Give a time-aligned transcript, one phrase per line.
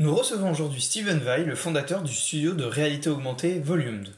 [0.00, 4.08] Nous recevons aujourd'hui Steven Vai, le fondateur du studio de réalité augmentée Volumed.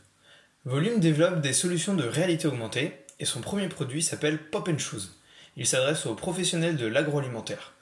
[0.64, 5.10] Volume développe des solutions de réalité augmentée et son premier produit s'appelle Pop Shoes.
[5.56, 7.72] Il s'adresse aux professionnels de l'agroalimentaire.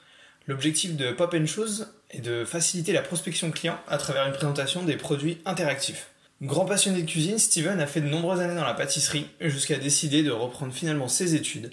[0.46, 4.96] L'objectif de Pop Shoes est de faciliter la prospection client à travers une présentation des
[4.96, 6.08] produits interactifs.
[6.40, 10.22] Grand passionné de cuisine, Steven a fait de nombreuses années dans la pâtisserie jusqu'à décider
[10.22, 11.70] de reprendre finalement ses études.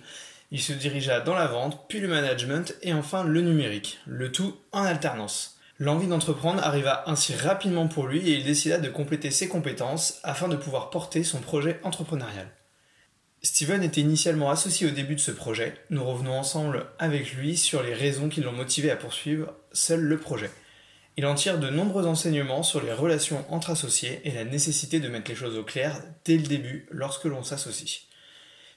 [0.52, 4.58] Il se dirigea dans la vente, puis le management et enfin le numérique, le tout
[4.74, 5.57] en alternance.
[5.80, 10.48] L'envie d'entreprendre arriva ainsi rapidement pour lui et il décida de compléter ses compétences afin
[10.48, 12.50] de pouvoir porter son projet entrepreneurial.
[13.44, 15.76] Steven était initialement associé au début de ce projet.
[15.92, 20.18] Nous revenons ensemble avec lui sur les raisons qui l'ont motivé à poursuivre seul le
[20.18, 20.50] projet.
[21.16, 25.10] Il en tire de nombreux enseignements sur les relations entre associés et la nécessité de
[25.10, 28.02] mettre les choses au clair dès le début lorsque l'on s'associe.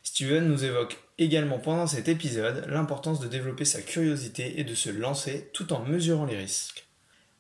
[0.03, 4.91] Steven nous évoque également pendant cet épisode l'importance de développer sa curiosité et de se
[4.91, 6.89] lancer tout en mesurant les risques.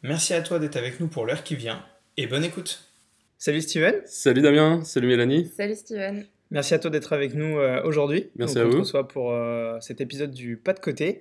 [0.02, 1.84] Merci à toi d'être avec nous pour l'heure qui vient
[2.16, 2.90] et bonne écoute.
[3.36, 3.96] Salut Steven.
[4.06, 5.50] Salut Damien, salut Mélanie.
[5.54, 6.24] Salut Steven.
[6.50, 8.30] Merci à toi d'être avec nous euh, aujourd'hui.
[8.36, 8.70] Merci à vous.
[8.70, 11.20] On se reçoit pour euh, cet épisode du Pas de côté.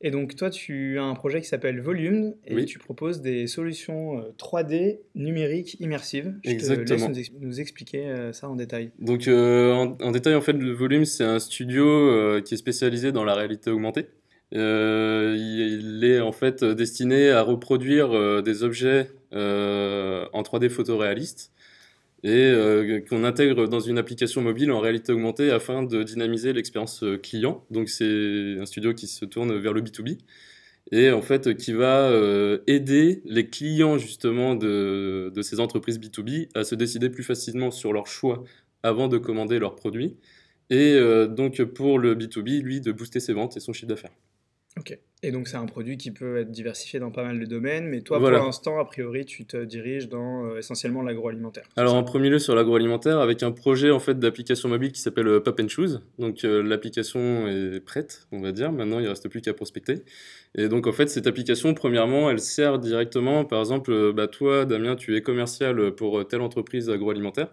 [0.00, 4.24] Et donc toi, tu as un projet qui s'appelle Volume et tu proposes des solutions
[4.38, 6.34] 3D euh, numériques immersives.
[6.44, 7.10] Je Exactement.
[7.12, 8.90] te laisse nous, expliquer ça en détail.
[8.98, 13.24] Donc en, en, détail, en fait, le Volume, c'est un studio qui est spécialisé dans
[13.24, 14.08] la réalité augmentée.
[14.54, 21.50] Euh, il est en fait destiné à reproduire euh, des objets euh, en 3D photoréaliste
[22.26, 22.54] et
[23.10, 27.66] qu'on intègre dans une application mobile en réalité augmentée afin de dynamiser l'expérience client.
[27.70, 30.16] Donc c'est un studio qui se tourne vers le B2B
[30.90, 32.10] et en fait qui va
[32.66, 37.92] aider les clients justement de, de, ces entreprises B2B à se décider plus facilement sur
[37.92, 38.42] leur choix
[38.82, 40.16] avant de commander leurs produits
[40.70, 44.12] et donc pour le B2B, lui, de booster ses ventes et son chiffre d'affaires.
[44.78, 44.98] Ok.
[45.22, 48.02] Et donc c'est un produit qui peut être diversifié dans pas mal de domaines, mais
[48.02, 51.64] toi pour l'instant, a priori, tu te diriges dans euh, essentiellement l'agroalimentaire.
[51.76, 55.28] Alors en premier lieu sur l'agroalimentaire, avec un projet en fait d'application mobile qui s'appelle
[55.28, 56.02] euh, Pop and Choose.
[56.18, 58.70] Donc euh, l'application est prête, on va dire.
[58.70, 60.02] Maintenant, il reste plus qu'à prospecter.
[60.56, 64.94] Et donc en fait, cette application, premièrement, elle sert directement, par exemple, bah, toi, Damien,
[64.94, 67.48] tu es commercial pour telle entreprise agroalimentaire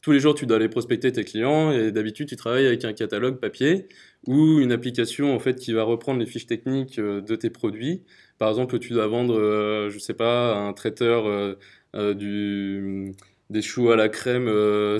[0.00, 2.92] tous les jours, tu dois aller prospecter tes clients et d'habitude, tu travailles avec un
[2.92, 3.86] catalogue papier
[4.26, 8.02] ou une application en fait qui va reprendre les fiches techniques euh, de tes produits.
[8.38, 13.14] Par exemple, tu dois vendre, euh, je sais pas, un traiteur euh, du
[13.50, 14.48] des choux à la crème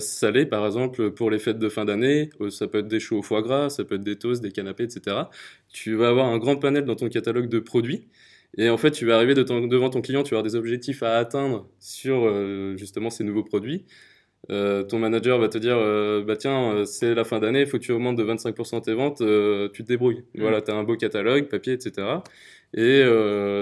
[0.00, 2.30] salée, par exemple, pour les fêtes de fin d'année.
[2.50, 4.82] ça peut être des choux au foie gras, ça peut être des toasts, des canapés,
[4.82, 5.16] etc.
[5.72, 8.08] Tu vas avoir un grand panel dans ton catalogue de produits.
[8.58, 11.18] Et en fait, tu vas arriver devant ton client, tu vas avoir des objectifs à
[11.18, 12.28] atteindre sur
[12.76, 13.84] justement ces nouveaux produits.
[14.48, 17.66] Euh, ton manager va te dire euh, bah tiens euh, c'est la fin d'année il
[17.66, 20.24] faut que tu augmentes de 25% tes ventes tu te débrouilles.
[20.34, 20.40] Mm.
[20.40, 21.92] voilà tu as un beau catalogue papier etc
[22.72, 23.04] et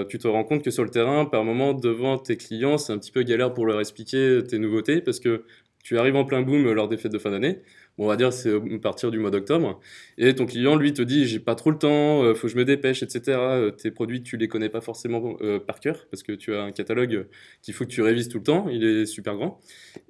[0.07, 2.97] tu te rends compte que sur le terrain par moment devant tes clients c'est un
[2.97, 5.43] petit peu galère pour leur expliquer tes nouveautés parce que
[5.83, 7.59] tu arrives en plein boom lors des fêtes de fin d'année
[7.99, 9.79] on va dire c'est à partir du mois d'octobre,
[10.17, 12.57] et ton client lui te dit j'ai pas trop le temps, euh, faut que je
[12.57, 13.37] me dépêche, etc.
[13.37, 16.63] Euh, tes produits tu les connais pas forcément euh, par cœur parce que tu as
[16.63, 17.27] un catalogue
[17.61, 19.59] qu'il faut que tu révises tout le temps, il est super grand,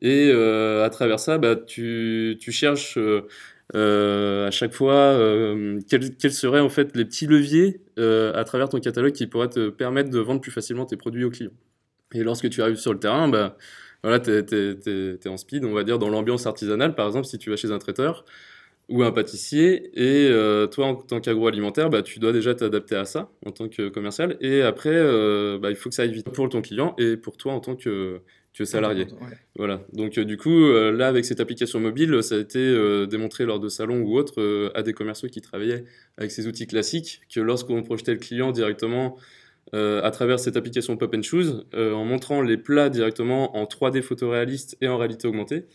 [0.02, 2.98] et à travers ça bah, tu, tu cherches
[3.74, 5.18] à chaque fois
[5.90, 9.70] quels, quels, seraient en fait les petits leviers à travers ton catalogue qui pourraient te
[9.70, 11.52] permettre de vendre plus facilement tes produits aux clients.
[12.14, 13.58] Et lorsque tu arrives sur le terrain, bah,
[14.04, 17.50] voilà, tu es, en speed, on va dire, dans l'ambiance artisanale, par exemple, si tu
[17.50, 18.26] vas chez un traiteur
[18.88, 23.06] ou un pâtissier, et euh, toi, en tant qu'agroalimentaire, bah, tu dois déjà t'adapter à
[23.06, 26.32] ça en tant que commercial, et après, euh, bah, il faut que ça aille vite
[26.32, 28.22] pour ton client et pour toi en tant que,
[28.54, 29.06] que salarié.
[29.58, 29.82] Voilà.
[29.94, 33.70] Donc, euh, du coup, là, avec cette application mobile, ça a été démontré lors de
[33.70, 35.84] salons ou autres à des commerciaux qui travaillaient
[36.18, 39.18] avec ces outils classiques, que lorsqu'on projetait le client directement
[39.76, 43.66] euh, à travers cette application Pop and Choose, euh, en montrant les plats directement en
[43.66, 45.66] 3D photoréaliste et en réalité augmentée.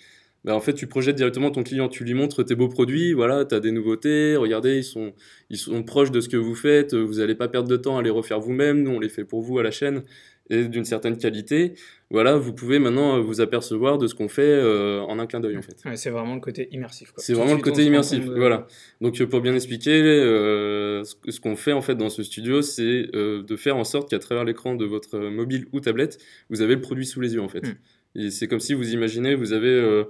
[0.45, 3.47] Bah, en fait, tu projettes directement ton client, tu lui montres tes beaux produits, voilà,
[3.47, 5.15] tu as des nouveautés, regardez, ils sont,
[5.49, 8.03] ils sont proches de ce que vous faites, vous n'allez pas perdre de temps à
[8.03, 10.03] les refaire vous-même, nous on les fait pour vous à la chaîne
[10.51, 11.75] et d'une certaine qualité,
[12.11, 15.41] voilà, vous pouvez maintenant euh, vous apercevoir de ce qu'on fait euh, en un clin
[15.41, 15.77] d'œil en fait.
[15.97, 17.13] c'est vraiment le côté immersif.
[17.17, 18.67] C'est vraiment le côté immersif, voilà.
[19.01, 23.57] Donc euh, pour bien expliquer, ce qu'on fait en fait dans ce studio, c'est de
[23.57, 26.19] faire en sorte qu'à travers l'écran de votre mobile ou tablette,
[26.51, 27.67] vous avez le produit sous les yeux en fait.
[27.67, 27.75] Hmm.
[28.17, 30.05] Et c'est comme si vous imaginez, vous avez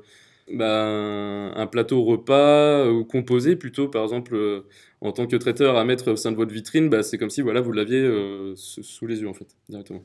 [0.53, 4.65] bah, un, plateau repas ou composé plutôt, par exemple,
[5.01, 7.41] en tant que traiteur à mettre au sein de votre vitrine, bah, c'est comme si
[7.41, 8.07] voilà, vous l'aviez
[8.57, 10.05] sous les yeux en fait, directement.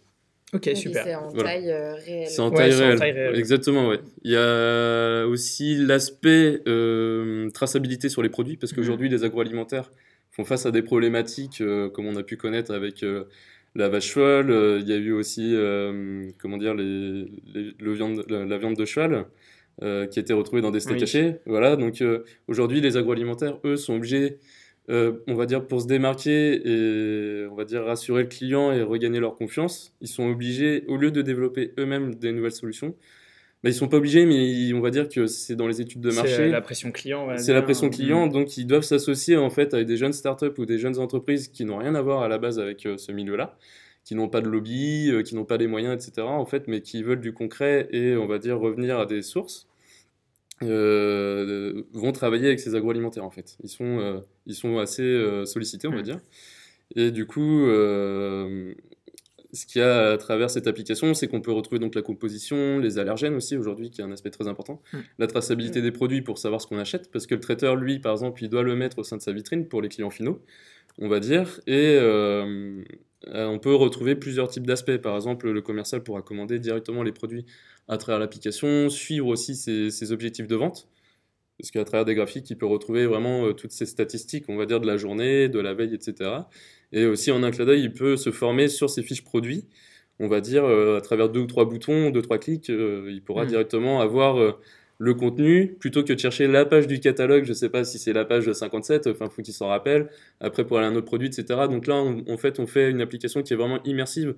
[0.54, 1.04] Ok, super.
[1.04, 2.28] C'est en taille réelle.
[2.28, 3.36] C'est en, taille, réelle.
[3.36, 4.00] Exactement, ouais.
[4.24, 6.62] Il y a aussi l'aspect
[7.54, 8.78] traçabilité sur les produits, parce mhm.
[8.78, 9.92] qu'aujourd'hui, les agroalimentaires
[10.32, 11.64] font face à des problématiques
[11.94, 13.04] comme on a pu connaître avec
[13.76, 17.26] la vache cheval, euh, il y a eu aussi, euh, comment dire, les,
[17.80, 19.26] le viande, la, viande de cheval.
[19.82, 21.36] Euh, qui a été retrouvée dans des steaks cachés.
[21.46, 22.04] Voilà, donc
[22.50, 24.38] aujourd'hui, les agroalimentaires, eux, sont obligés,
[24.90, 29.20] on va dire, pour se démarquer et, on va dire, rassurer le client et regagner
[29.20, 32.96] leur confiance, ils sont obligés, au lieu de développer eux-mêmes des nouvelles solutions,
[33.62, 36.12] bah, ils sont pas obligés, mais on va dire que c'est dans les études de
[36.12, 36.34] marché.
[36.34, 37.28] C'est la pression client.
[37.38, 40.66] C'est la pression client, donc ils doivent s'associer en fait avec des jeunes startups ou
[40.66, 43.58] des jeunes entreprises qui n'ont rien à voir à la base avec euh, ce milieu-là,
[44.06, 46.26] qui n'ont pas de lobby, euh, qui n'ont pas les moyens, etc.
[46.26, 49.69] En fait, mais qui veulent du concret et on va dire revenir à des sources.
[50.62, 53.58] Euh, vont travailler avec ces agroalimentaires en fait.
[53.64, 56.04] Ils sont, ils sont assez sollicités, on va mmh.
[56.04, 56.20] dire.
[56.96, 57.66] Et du coup,
[59.52, 62.80] ce qu'il y a à travers cette application, c'est qu'on peut retrouver donc la composition,
[62.80, 64.98] les allergènes aussi aujourd'hui, qui est un aspect très important, mm.
[65.18, 65.84] la traçabilité mm.
[65.84, 68.50] des produits pour savoir ce qu'on achète, parce que le traiteur, lui, par exemple, il
[68.50, 70.42] doit le mettre au sein de sa vitrine pour les clients finaux,
[71.00, 72.84] on va dire, et euh,
[73.28, 74.98] euh, on peut retrouver plusieurs types d'aspects.
[74.98, 77.46] Par exemple, le commercial pourra commander directement les produits
[77.88, 80.88] à travers l'application, suivre aussi ses, objectifs de vente,
[81.58, 84.66] parce qu'à travers des graphiques, il peut retrouver vraiment euh, toutes ces statistiques, on va
[84.66, 86.32] dire, de la journée, de la veille, etc.
[86.92, 89.66] Et aussi, en un clin d'œil, il peut se former sur ses fiches produits.
[90.20, 93.24] On va dire, euh, à travers deux ou trois boutons, deux, trois clics, euh, il
[93.24, 93.48] pourra mm.
[93.48, 94.52] directement avoir euh,
[95.00, 97.46] le contenu plutôt que de chercher la page du catalogue.
[97.46, 100.10] Je ne sais pas si c'est la page 57, enfin, il faut qu'il s'en rappelle.
[100.40, 101.62] Après, pour aller à un autre produit, etc.
[101.70, 104.36] Donc là, en fait, on fait une application qui est vraiment immersive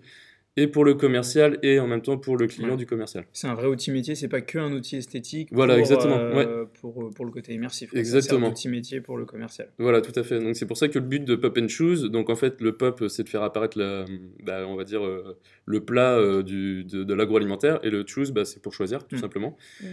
[0.57, 3.25] et pour le commercial et en même temps pour le client du commercial.
[3.31, 5.47] C'est un vrai outil métier, c'est pas que un outil esthétique.
[5.51, 6.17] Voilà, pour, exactement.
[6.17, 7.93] Euh, pour, pour, le côté immersif.
[7.95, 8.41] Exactement.
[8.41, 9.69] C'est un outil métier pour le commercial.
[9.79, 10.39] Voilà, tout à fait.
[10.39, 12.75] Donc c'est pour ça que le but de Pop and Choose, donc en fait le
[12.75, 14.05] pop, c'est de faire apparaître la,
[14.43, 18.43] bah, on va dire euh, le plat euh, du, de, l'agroalimentaire et le choose, bah,
[18.43, 19.19] c'est pour choisir tout mm.
[19.19, 19.57] simplement.
[19.81, 19.85] Mm.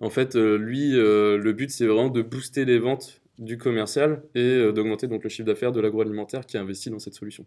[0.00, 5.06] En fait, lui, le but c'est vraiment de booster les ventes du commercial et d'augmenter
[5.06, 7.46] donc le chiffre d'affaires de l'agroalimentaire qui a investi dans cette solution.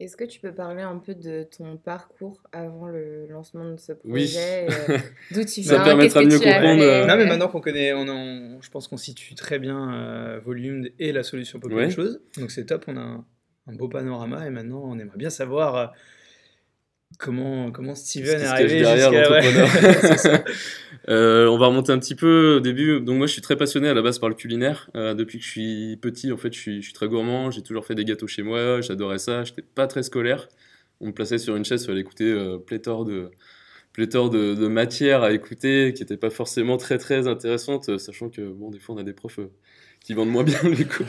[0.00, 3.92] Est-ce que tu peux parler un peu de ton parcours avant le lancement de ce
[3.92, 4.36] projet oui.
[4.38, 4.98] euh,
[5.32, 6.82] D'où tu viens Ça permettra de mieux comprendre.
[6.82, 10.88] Euh, non, mais maintenant qu'on connaît, on, je pense qu'on situe très bien euh, Volume
[11.00, 11.90] et la solution pour ouais.
[11.90, 12.20] chose.
[12.38, 13.24] Donc c'est top, on a un,
[13.66, 15.86] un, beau panorama et maintenant on aimerait bien savoir euh,
[17.18, 20.44] comment, comment Steven est arrivé jusqu'à...
[21.08, 23.00] Euh, on va remonter un petit peu au début.
[23.00, 24.90] Donc moi, je suis très passionné à la base par le culinaire.
[24.94, 27.50] Euh, depuis que je suis petit, en fait, je suis, je suis très gourmand.
[27.50, 28.82] J'ai toujours fait des gâteaux chez moi.
[28.82, 29.42] J'adorais ça.
[29.42, 30.48] J'étais pas très scolaire.
[31.00, 33.30] On me plaçait sur une chaise, il fallait écouter euh, pléthore de
[33.94, 38.42] pléthore de, de matières à écouter qui n'étaient pas forcément très très intéressantes, sachant que
[38.42, 39.40] bon, des fois on a des profs
[40.08, 41.04] qui vendent moins bien les cours.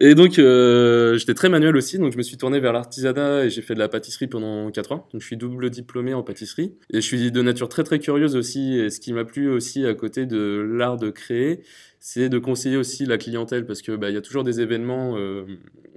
[0.00, 3.50] et donc, euh, j'étais très manuel aussi, donc je me suis tourné vers l'artisanat et
[3.50, 5.06] j'ai fait de la pâtisserie pendant 4 ans.
[5.12, 6.74] Donc, je suis double diplômé en pâtisserie.
[6.90, 8.78] Et je suis de nature très très curieuse aussi.
[8.78, 11.60] Et ce qui m'a plu aussi à côté de l'art de créer,
[12.00, 15.18] c'est de conseiller aussi la clientèle parce que bah, il y a toujours des événements,
[15.18, 15.44] euh,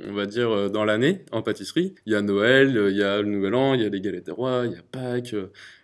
[0.03, 1.95] on va dire, euh, dans l'année en pâtisserie.
[2.05, 4.25] Il y a Noël, il y a le Nouvel An, il y a les galettes
[4.25, 5.35] des rois, il y a Pâques.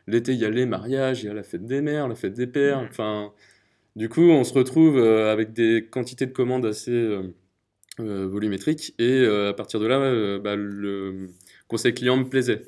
[0.05, 2.33] L'été, il y a les mariages, il y a la fête des mères, la fête
[2.33, 2.79] des pères.
[2.79, 3.31] Enfin,
[3.95, 7.23] du coup, on se retrouve euh, avec des quantités de commandes assez euh,
[7.99, 11.27] euh, volumétriques et à partir de là, bah, le
[11.67, 12.63] conseil client me plaisait.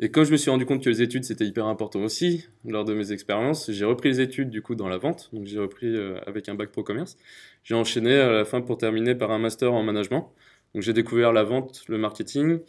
[0.00, 2.84] Et quand je me suis rendu compte que les études c'était hyper important aussi lors
[2.84, 5.28] de mes expériences, j'ai repris les études du coup dans la vente.
[5.32, 5.96] Donc j'ai repris
[6.26, 7.16] avec un bac pro commerce.
[7.64, 10.32] J'ai enchaîné à la fin pour terminer par un master en management.
[10.74, 12.60] Donc j'ai découvert la vente, le marketing,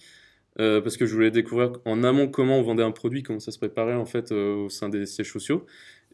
[0.58, 3.60] parce que je voulais découvrir en amont comment on vendait un produit, comment ça se
[3.60, 5.65] préparait en fait au sein des sièges sociaux.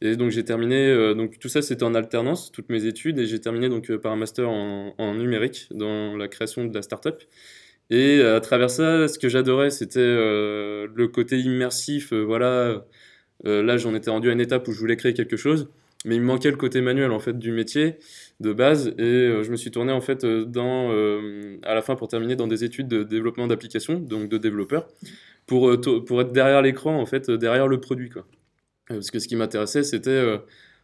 [0.02, 3.26] Et donc j'ai terminé, euh, donc tout ça c'était en alternance, toutes mes études, et
[3.26, 7.24] j'ai terminé donc euh, par un master en, numérique dans la création de la startup.
[7.92, 12.14] Et à travers ça, ce que j'adorais, c'était euh, le côté immersif.
[12.14, 12.86] voilà,
[13.44, 15.70] là j'en étais rendu à une étape où je voulais créer quelque chose,
[16.06, 17.96] mais il me manquait le côté manuel en fait du métier
[18.40, 20.90] de base, et je me suis tourné en fait dans,
[21.64, 24.88] à la fin pour terminer dans des études de développement d'applications, donc de développeur,
[25.48, 28.26] pour, pour être derrière l'écran en fait, derrière le produit quoi.
[28.92, 30.38] Euh, parce que ce qui m'intéressait, c'était, euh,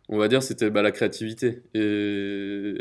[0.10, 1.62] on va dire, c'était bah, la créativité.
[1.74, 2.76] Et,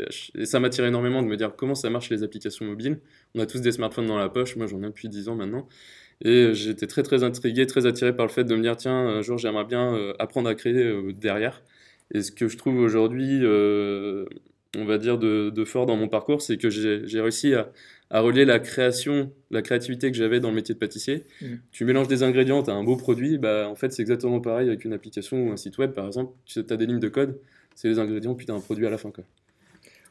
[0.45, 2.99] ça m'attirait énormément de me dire comment ça marche les applications mobiles.
[3.35, 5.67] On a tous des smartphones dans la poche, moi j'en ai depuis 10 ans maintenant.
[6.23, 9.21] Et j'étais très très intrigué, très attiré par le fait de me dire, tiens, un
[9.21, 11.63] jour j'aimerais bien euh, apprendre à créer derrière.
[12.13, 13.41] Et ce que je trouve aujourd'hui,
[14.77, 17.71] on va dire, de, fort dans mon parcours, c'est que j'ai réussi à,
[18.13, 21.23] à relier la création, la créativité que j'avais dans le métier de pâtissier.
[21.41, 21.45] Mm.
[21.71, 24.67] Tu mélanges des ingrédients, tu as un beau produit, bah, en fait c'est exactement pareil
[24.67, 26.33] avec une application ou un site web par exemple.
[26.45, 27.39] Tu as des lignes de code,
[27.73, 29.11] c'est les ingrédients, puis tu as un produit à la fin.
[29.11, 29.23] Quoi.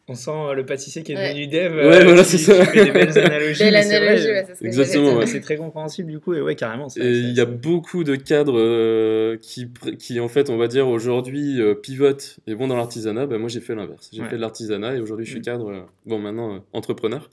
[0.09, 1.29] On sent euh, le pâtissier qui est Ouais.
[1.29, 1.73] devenu dev.
[1.75, 2.65] Ouais, euh, voilà, c'est ça.
[2.65, 3.63] fait des belles analogies.
[3.63, 5.25] Belle c'est vrai, analogie, ouais, c'est ce que Exactement, j'allais ouais.
[5.27, 5.33] dire.
[5.35, 6.89] C'est très compréhensible du coup, et ouais, carrément.
[6.97, 10.89] Et il y a beaucoup de cadres euh, qui, qui, en fait, on va dire
[10.89, 13.27] aujourd'hui euh, pivotent et vont dans l'artisanat.
[13.27, 14.09] Bah, moi, j'ai fait l'inverse.
[14.13, 14.29] J'ai Ouais.
[14.31, 15.45] fait de l'artisanat et aujourd'hui, je suis Mm.
[15.45, 17.31] cadre, euh, bon, maintenant, euh, entrepreneur.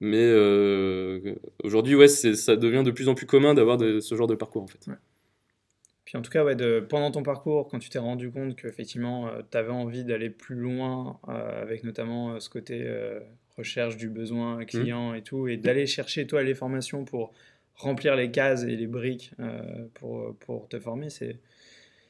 [0.00, 4.34] Mais euh, aujourd'hui, ouais, ça devient de plus en plus commun d'avoir ce genre de
[4.34, 4.86] parcours, en fait.
[6.10, 9.30] Puis en tout cas, ouais, de, pendant ton parcours, quand tu t'es rendu compte qu'effectivement,
[9.50, 13.20] tu avais envie d'aller plus loin, euh, avec notamment euh, ce côté euh,
[13.56, 17.32] recherche du besoin client et tout, et d'aller chercher toi les formations pour
[17.76, 19.60] remplir les cases et les briques euh,
[19.94, 21.36] pour, pour te former, c'est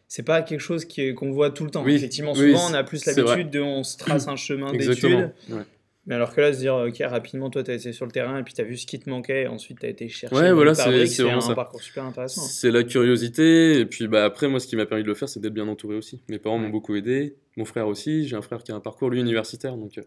[0.08, 1.84] c'est pas quelque chose qu'on voit tout le temps.
[1.84, 5.32] Oui, Effectivement, oui, souvent on a plus l'habitude de on se trace un chemin d'études.
[5.48, 5.62] Ouais.
[6.10, 8.38] Mais alors que là, se dire, ok, rapidement, toi, tu as été sur le terrain
[8.38, 10.34] et puis tu as vu ce qui te manquait, et ensuite tu as été chercher
[10.36, 11.54] Ouais, voilà, c'est- vraiment un ça.
[11.54, 12.42] parcours super intéressant.
[12.42, 13.78] C'est la curiosité.
[13.78, 15.68] Et puis bah, après, moi, ce qui m'a permis de le faire, c'est d'être bien
[15.68, 16.20] entouré aussi.
[16.28, 16.64] Mes parents Ouais.
[16.64, 17.36] m'ont beaucoup aidé.
[17.56, 18.26] Mon frère aussi.
[18.26, 19.76] J'ai un frère qui a un parcours, lui, universitaire.
[19.76, 20.02] Donc euh,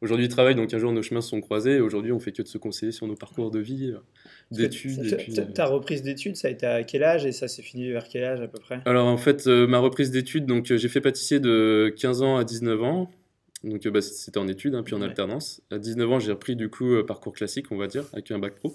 [0.00, 0.54] aujourd'hui, il travaille.
[0.54, 1.72] Donc un jour, nos chemins se sont croisés.
[1.76, 3.98] Et Aujourd'hui, on fait que de se conseiller sur nos parcours de vie, euh,
[4.50, 5.52] d'études.
[5.54, 8.08] Ta- euh, reprise d'études, ça a été à quel âge et ça s'est fini vers
[8.08, 8.80] quel âge à peu près?
[8.86, 12.36] Alors en fait, euh, ma reprise d'études, donc euh, j'ai fait pâtissier de 15 ans
[12.38, 13.10] à 19 ans.
[13.64, 15.06] Donc euh, bah, c'était en études, hein, puis en Ouais.
[15.08, 15.60] alternance.
[15.70, 18.38] À 19 ans, j'ai repris du coup euh, parcours classique, on va dire, avec un
[18.38, 18.74] bac pro.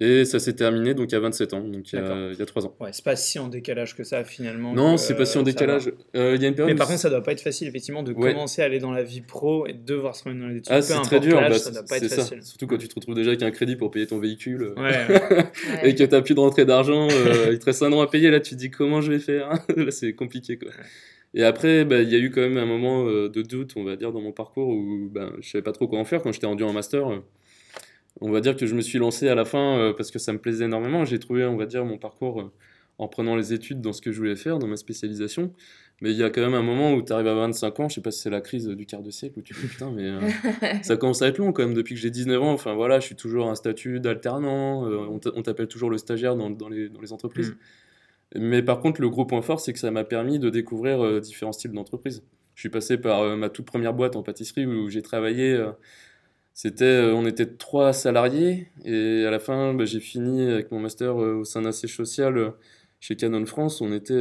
[0.00, 2.16] Et ça s'est terminé donc à 27 ans, donc il y a, D'accord.
[2.32, 2.76] il y a 3 ans.
[2.78, 4.72] Ouais, c'est pas si en décalage que ça finalement.
[4.72, 5.90] Non, c'est pas si en euh, décalage.
[6.14, 8.04] Euh, Il y a une période Mais par contre, ça doit pas être facile effectivement
[8.04, 8.32] de Ouais.
[8.32, 10.72] commencer à aller dans la vie pro et de devoir se remettre dans les études.
[10.72, 12.16] Ah, c'est très dur, bah, ça doit pas être ça.
[12.18, 12.40] facile.
[12.44, 15.46] Surtout quand tu te retrouves déjà avec un crédit pour payer ton véhicule Ouais, Ouais.
[15.82, 18.30] et que tu plus de rentrée d'argent, euh, il te reste un an à payer,
[18.30, 19.50] là tu te dis comment je vais faire?
[19.76, 20.70] Là c'est compliqué quoi.
[21.34, 23.84] Et après, bah, il y a eu quand même un moment euh, de doute, on
[23.84, 26.32] va dire, dans mon parcours où ben, je savais pas trop quoi en faire quand
[26.32, 27.08] j'étais rendu en master.
[27.08, 27.18] euh,
[28.20, 30.32] on va dire que je me suis lancé à la fin euh, parce que ça
[30.32, 31.04] me plaisait énormément.
[31.04, 32.50] J'ai trouvé, on va dire, mon parcours
[32.98, 35.54] en prenant les études dans ce que je voulais faire, dans ma spécialisation.
[36.02, 37.94] Mais il y a quand même un moment où tu arrives à 25 ans, je
[37.96, 40.08] sais pas si c'est la crise du quart de siècle, où tu dis putain, mais
[40.08, 40.18] euh,
[40.82, 42.52] ça commence à être long quand même depuis que j'ai 19 ans.
[42.52, 45.98] Enfin voilà, je suis toujours un statut d'alternant, euh, on t'a- on t'appelle toujours le
[45.98, 47.54] stagiaire dans, dans les, dans les entreprises.
[48.36, 51.20] Mais par contre, le gros point fort, c'est que ça m'a permis de découvrir euh,
[51.20, 52.22] différents styles d'entreprises.
[52.54, 55.52] Je suis passé par euh, ma toute première boîte en pâtisserie où j'ai travaillé.
[55.52, 55.72] euh,
[56.54, 61.16] c'était, on était trois salariés et à la fin, bah, j'ai fini avec mon master
[61.16, 62.52] au sein d'un siège social
[63.00, 63.80] chez Canon France.
[63.80, 64.12] On était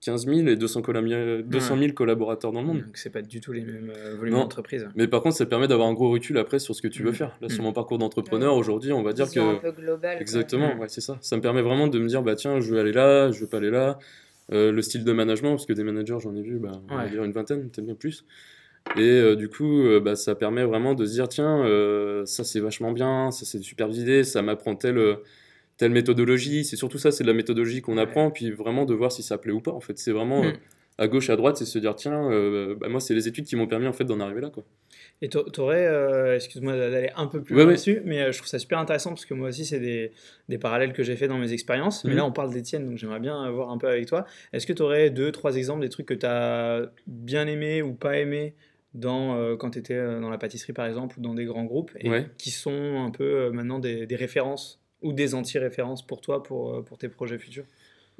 [0.00, 2.78] 15 000 et 200, collami- 200 000 collaborateurs dans le monde.
[2.84, 4.88] Donc c'est pas du tout les mêmes euh, volumes d'entreprise.
[4.96, 7.10] Mais par contre, ça permet d'avoir un gros recul après sur ce que tu veux
[7.10, 7.16] Mhm.
[7.16, 7.36] faire.
[7.42, 7.66] Là, sur Mhm.
[7.68, 9.60] mon parcours d'entrepreneur, aujourd'hui, on va dire Vision un que.
[9.60, 10.12] peu globale.
[10.14, 10.20] quoi.
[10.22, 10.80] Exactement, Mhm.
[10.80, 11.18] ouais, c'est ça.
[11.20, 13.46] Ça me permet vraiment de me dire, bah tiens, je veux aller là, je veux
[13.46, 13.98] pas aller là.
[14.52, 17.04] Euh, le style de management, parce que des managers, j'en ai vu, bah, on va
[17.04, 17.10] Ouais.
[17.10, 18.24] dire une vingtaine, peut-être bien plus.
[18.96, 22.42] Et euh, du coup, euh, bah, ça permet vraiment de se dire, tiens, euh, ça
[22.42, 25.16] c'est vachement bien, ça c'est supervisé, ça m'apprend telle, euh,
[25.80, 26.64] telle méthodologie.
[26.64, 29.38] C'est surtout ça, c'est de la méthodologie qu'on apprend, puis vraiment de voir si ça
[29.38, 29.72] plaît ou pas.
[29.72, 30.48] En fait, c'est vraiment Mhm.
[30.48, 30.52] euh,
[30.98, 33.56] à gauche, à droite, c'est se dire, tiens, euh, bah, moi, c'est les études qui
[33.56, 34.64] m'ont permis en fait d'en arriver là, quoi.
[35.22, 37.76] Et tu aurais, excuse-moi d'aller un peu plus Ouais, loin ouais.
[37.76, 40.12] dessus, mais euh, je trouve ça super intéressant parce que moi aussi, c'est des,
[40.50, 42.04] des parallèles que j'ai fait dans mes expériences.
[42.04, 42.16] Mais Mhm.
[42.18, 44.26] là, on parle des tiennes, donc j'aimerais bien voir un peu avec toi.
[44.52, 47.94] Est-ce que tu aurais deux, trois exemples des trucs que tu as bien aimé ou
[47.94, 48.54] pas aimé
[48.92, 51.92] dans, euh, quand tu étais dans la pâtisserie, par exemple, ou dans des grands groupes,
[52.00, 52.26] et Ouais.
[52.38, 56.74] qui sont un peu euh, maintenant des, des références ou des anti-références pour toi, pour,
[56.74, 57.64] euh, pour tes projets futurs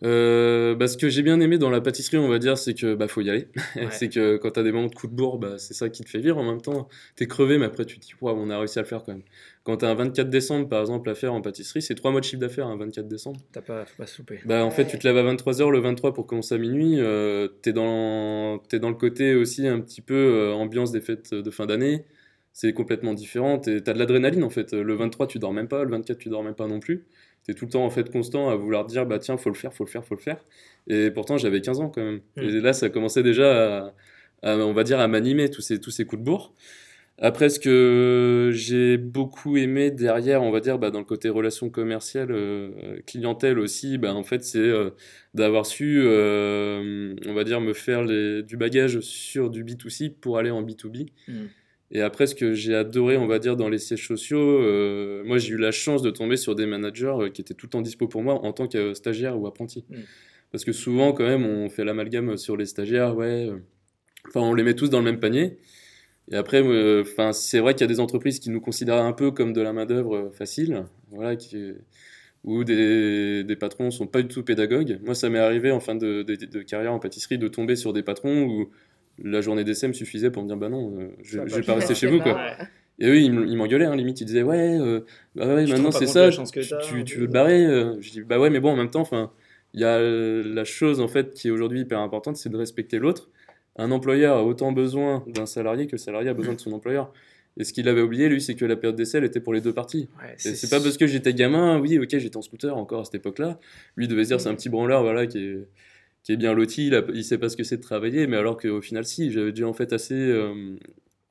[0.02, 2.94] Euh, bah, ce que j'ai bien aimé dans la pâtisserie, on va dire, c'est que
[2.94, 3.48] bah faut y aller.
[3.76, 3.88] Ouais.
[3.90, 6.08] c'est que quand t'as des moments de coup de bourre, bah, c'est ça qui te
[6.08, 6.38] fait vivre.
[6.38, 8.82] En même temps, t'es crevé, mais après tu te dis, waouh, on a réussi à
[8.82, 9.24] le faire quand même.
[9.62, 12.24] Quand t'as un 24 décembre, par exemple, à faire en pâtisserie, c'est trois mois de
[12.24, 13.40] chiffre d'affaires, un 24 décembre.
[13.52, 14.40] T'as pas, faut pas se louper.
[14.46, 16.94] Bah, en fait, tu te lèves à 23h le 23 pour commencer à minuit.
[16.98, 21.34] Euh, t'es dans, t'es dans le côté aussi un petit peu euh, ambiance des fêtes
[21.34, 22.06] de fin d'année.
[22.52, 23.58] C'est complètement différent.
[23.58, 24.72] T'es- T'as de l'adrénaline en fait.
[24.72, 25.84] Le 23, tu dors même pas.
[25.84, 27.04] Le 24, tu dors même pas non plus.
[27.44, 29.72] T'es tout le temps en fait constant à vouloir dire bah tiens, faut le faire,
[29.72, 30.44] faut le faire, faut le faire.
[30.88, 32.20] Et pourtant, j'avais 15 ans quand même.
[32.36, 32.40] Mm.
[32.42, 33.94] Et là, ça commençait déjà à,
[34.42, 36.54] à, on va dire, à m'animer tous ces, tous ces coups de bourre.
[37.22, 41.68] Après, ce que j'ai beaucoup aimé derrière, on va dire, bah, dans le côté relations
[41.68, 44.90] commerciales, euh, clientèle aussi, bah, en fait, c'est euh,
[45.34, 50.38] d'avoir su, euh, on va dire, me faire les, du bagage sur du B2C pour
[50.38, 51.08] aller en B2B.
[51.28, 51.32] Mm.
[51.92, 55.38] Et après, ce que j'ai adoré, on va dire, dans les sièges sociaux, euh, moi,
[55.38, 57.80] j'ai eu la chance de tomber sur des managers euh, qui étaient tout le temps
[57.80, 59.84] dispo pour moi en tant que stagiaire ou apprenti.
[59.90, 59.96] Mm.
[60.52, 63.48] Parce que souvent, quand même, on fait l'amalgame sur les stagiaires, ouais.
[63.48, 63.58] euh,
[64.28, 65.56] Enfin, on les met tous dans le même panier.
[66.30, 69.30] Et après, euh, c'est vrai qu'il y a des entreprises qui nous considèrent un peu
[69.32, 71.72] comme de la main-d'œuvre euh, facile, voilà, qui,
[72.44, 75.00] où des, des patrons sont pas du tout pédagogues.
[75.04, 77.92] Moi, ça m'est arrivé en fin de, de- de carrière en pâtisserie de tomber sur
[77.92, 78.70] des patrons où
[79.22, 81.94] la journée d'essai me suffisait pour me dire bah non, euh, je, vais pas rester
[81.94, 82.34] chez vous quoi.
[82.34, 82.52] Ouais.
[82.98, 85.00] Et eux, ils m'engueulaient, hein, limite, ils disaient Ouais, euh,
[85.34, 87.64] bah ouais, maintenant c'est ça, tu, tu, veux te barrer.
[88.00, 89.30] Je dis Bah ouais, mais bon, en même temps, enfin,
[89.72, 92.98] il y a la chose en fait qui est aujourd'hui hyper importante, c'est de respecter
[92.98, 93.30] l'autre.
[93.76, 97.12] Un employeur a autant besoin d'un salarié que le salarié a besoin de son employeur.
[97.56, 99.60] Et ce qu'il avait oublié, lui, c'est que la période d'essai, elle était pour les
[99.60, 100.08] deux parties.
[100.32, 103.16] et c'est pas parce que j'étais gamin, oui, ok, j'étais en scooter encore à cette
[103.16, 103.58] époque-là.
[103.96, 105.68] Lui devait se dire, c'est un petit branleur, voilà, qui est,
[106.22, 108.56] qui est bien loti, il, il sait pas ce que c'est de travailler, mais alors
[108.58, 110.76] qu'au final, si, j'avais déjà en fait assez, euh,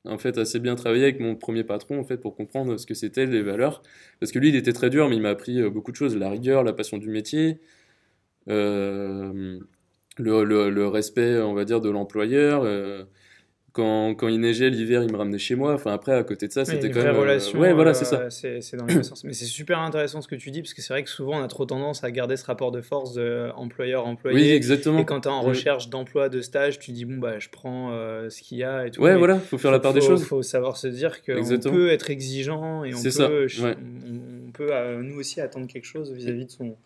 [0.04, 2.94] en fait assez bien travaillé avec mon premier patron en fait pour comprendre ce que
[2.94, 3.82] c'était les valeurs.
[4.18, 6.16] Parce que lui, il était très dur, mais il m'a appris euh, beaucoup de choses,
[6.16, 7.60] la rigueur, la passion du métier.
[8.48, 9.58] Euh,
[10.18, 12.64] le, le, le, respect, on va dire, de l'employeur,
[13.72, 15.74] quand, quand, il neigeait l'hiver, il me ramenait chez moi.
[15.74, 17.14] Enfin, après, à côté de ça, c'était quand même.
[17.14, 17.58] Euh, relation.
[17.58, 18.30] ouais, voilà, c'est ça.
[18.30, 19.24] C'est dans le sens.
[19.24, 21.42] Mais c'est super intéressant ce que tu dis, parce que c'est vrai que souvent, on
[21.42, 24.36] a trop tendance à garder ce rapport de force de employeur-employé.
[24.36, 24.98] Oui, exactement.
[24.98, 27.90] Et quand tu es en recherche d'emploi, de stage, tu dis, bon, bah, je prends
[27.92, 29.02] euh, ce qu'il y a et tout.
[29.02, 30.20] Ouais, voilà, il faut faire la part des choses.
[30.20, 33.30] Il faut savoir se dire qu'on peut être exigeant et on peut, ça.
[33.30, 36.76] on, peut euh, nous aussi, attendre quelque chose vis à -vis de son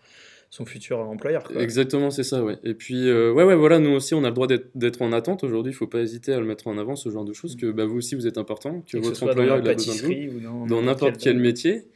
[0.55, 1.43] son futur employeur.
[1.59, 2.59] Exactement, c'est ça, ouais.
[2.63, 5.43] Et puis, euh, ouais, ouais, voilà, nous aussi, on a le droit d'être en attente
[5.43, 5.73] aujourd'hui.
[5.73, 7.73] Il ne faut pas hésiter à le mettre en avant, ce genre de choses, que
[7.73, 10.81] bah, vous aussi, vous êtes important, que, votre employeur il a besoin de vous, dans
[10.81, 11.89] n'importe quel métier.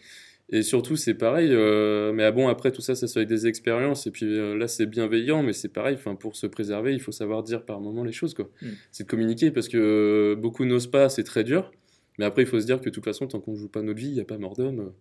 [0.51, 3.29] Et surtout, c'est pareil, euh, mais ah bon, après, tout ça, ça se fait avec
[3.29, 7.01] des expériences, et puis euh, là, c'est bienveillant, mais c'est pareil, pour se préserver, il
[7.01, 8.51] faut savoir dire par moment les choses, quoi.
[8.61, 8.67] Mm.
[8.91, 11.71] C'est de communiquer, parce que beaucoup n'osent pas, c'est très dur.
[12.19, 13.81] Mais après, il faut se dire que de toute façon, tant qu'on ne joue pas
[13.81, 14.93] notre vie, il n'y a pas mort d'homme.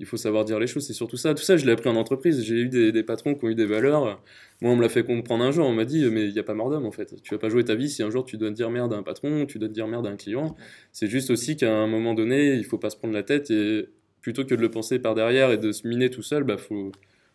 [0.00, 0.84] Il faut savoir dire les choses.
[0.84, 1.32] C'est surtout ça.
[1.32, 2.42] Tout ça, je l'ai appris en entreprise.
[2.42, 4.20] J'ai eu des, patrons qui ont eu des valeurs.
[4.60, 5.66] Moi, on me l'a fait comprendre un jour.
[5.66, 7.14] On m'a dit, mais il n'y a pas mort d'homme en fait.
[7.22, 9.04] Tu vas pas jouer ta vie si un jour tu dois dire merde à un
[9.04, 10.56] patron, tu dois dire merde à un client.
[10.90, 13.88] C'est juste aussi qu'à un moment donné, il faut pas se prendre la tête et
[14.20, 16.90] plutôt que de le penser par derrière et de se miner tout seul, bah faut,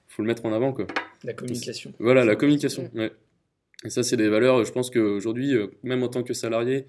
[0.08, 0.88] faut le mettre en avant quoi.
[1.24, 1.94] La communication.
[2.00, 2.90] Voilà, la communication.
[2.96, 3.12] Ouais.
[3.86, 4.66] Et ça, c'est des valeurs.
[4.66, 6.86] Je pense qu'aujourd'hui, euh, même en tant que salarié,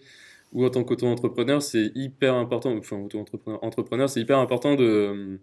[0.53, 5.39] ou en tant qu'auto-entrepreneur, c'est hyper important, enfin auto-entrepreneur, entrepreneur, c'est hyper important de,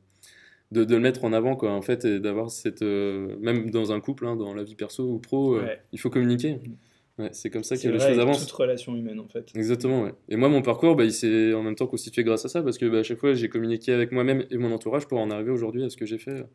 [0.71, 3.91] de, de, le mettre en avant, quoi, en fait, et d'avoir cette, euh, même dans
[3.91, 6.55] un couple, hein, dans la vie perso ou pro, euh, il faut communiquer.
[6.55, 7.21] Mm.
[7.21, 8.45] Ouais, c'est comme ça que les choses avancent.
[8.45, 9.51] toute relation humaine, en fait.
[9.55, 10.13] Exactement, ouais.
[10.29, 12.77] Et moi, mon parcours, bah, il s'est en même temps constitué grâce à ça, parce
[12.77, 15.49] que bah, à chaque fois, j'ai communiqué avec moi-même et mon entourage pour en arriver
[15.49, 16.45] aujourd'hui à ce que j'ai fait,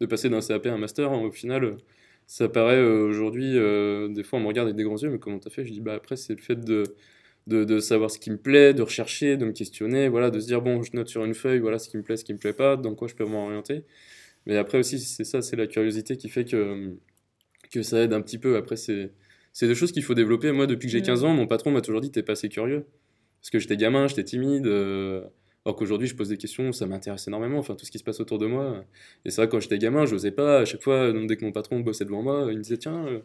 [0.00, 1.12] de passer d'un CAP à un master.
[1.12, 1.76] Hein, au final,
[2.26, 3.52] ça paraît euh, aujourd'hui,
[4.12, 5.64] des fois, on me regarde avec des grands yeux, mais comment t'as fait?
[5.64, 6.82] Je dis, bah après, c'est le fait de
[7.48, 10.62] de, savoir ce qui me plaît, de rechercher, de me questionner, voilà, de se dire
[10.62, 12.52] bon, je note sur une feuille, voilà ce qui me plaît, ce qui me plaît
[12.52, 13.84] pas, dans quoi je peux m'orienter.
[14.46, 16.94] Mais après aussi, c'est ça, c'est la curiosité qui fait que,
[17.70, 18.56] que ça aide un petit peu.
[18.56, 19.12] Après, c'est,
[19.52, 20.52] c'est des choses qu'il faut développer.
[20.52, 22.86] Moi, depuis que j'ai 15 ans, mon patron m'a toujours dit t'es pas assez curieux.
[23.40, 24.66] Parce que j'étais gamin, j'étais timide.
[24.66, 25.22] Euh,
[25.64, 28.20] alors qu'aujourd'hui, je pose des questions, ça m'intéresse énormément, enfin, tout ce qui se passe
[28.20, 28.84] autour de moi.
[29.24, 30.60] Et c'est vrai, quand j'étais gamin, je n'osais pas.
[30.60, 33.20] À chaque fois, dès que mon patron bossait devant moi, il me disait Tiens, euh,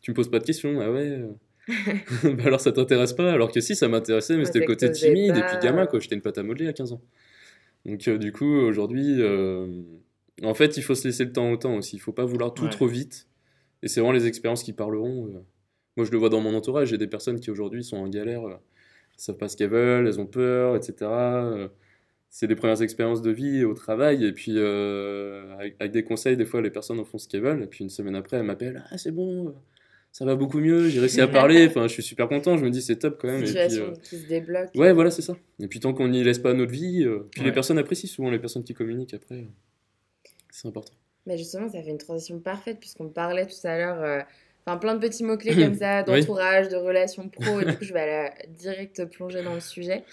[0.00, 0.80] tu me poses pas de questions.
[0.80, 1.22] Ah ouais.
[2.24, 5.36] Bah alors ça t'intéresse pas Alors que si, ça m'intéressait, mais c'était le côté timide
[5.36, 6.00] et puis gamin, quoi.
[6.00, 7.02] J'étais une pâte à modeler à 15 ans.
[7.84, 9.82] Donc euh, du coup, aujourd'hui, euh,
[10.42, 11.96] en fait, il faut se laisser le temps au temps aussi.
[11.96, 13.28] Il faut pas vouloir tout trop vite.
[13.82, 15.26] Et c'est vraiment les expériences qui parleront.
[15.26, 15.40] Euh.
[15.96, 16.88] Moi, je le vois dans mon entourage.
[16.88, 18.54] J'ai des personnes qui aujourd'hui sont en galère, euh,
[19.16, 21.10] savent pas ce qu'elles veulent, elles ont peur, etc.
[22.30, 24.24] c'est les premières expériences de vie au travail.
[24.24, 27.62] Et puis, avec, avec, des conseils, des fois, les personnes en font ce qu'elles veulent.
[27.62, 29.54] Et puis une semaine après, elles m'appellent Ah, c'est bon
[30.12, 32.70] ça va beaucoup mieux, j'ai réussi à parler, enfin, je suis super content, je me
[32.70, 33.46] dis c'est top quand même.
[33.46, 34.68] Situation et puis, euh, qui se débloque.
[34.74, 35.34] Ouais, voilà, c'est ça.
[35.58, 38.30] Et puis tant qu'on n'y laisse pas notre vie, euh, puis les personnes apprécient souvent
[38.30, 40.92] les personnes qui communiquent après, euh, c'est important.
[41.24, 44.26] Mais justement, ça fait une transition parfaite puisqu'on parlait tout à l'heure,
[44.66, 47.94] enfin plein de petits mots-clés comme ça, d'entourage, de relations pro, et du coup je
[47.94, 50.04] vais aller direct plonger dans le sujet.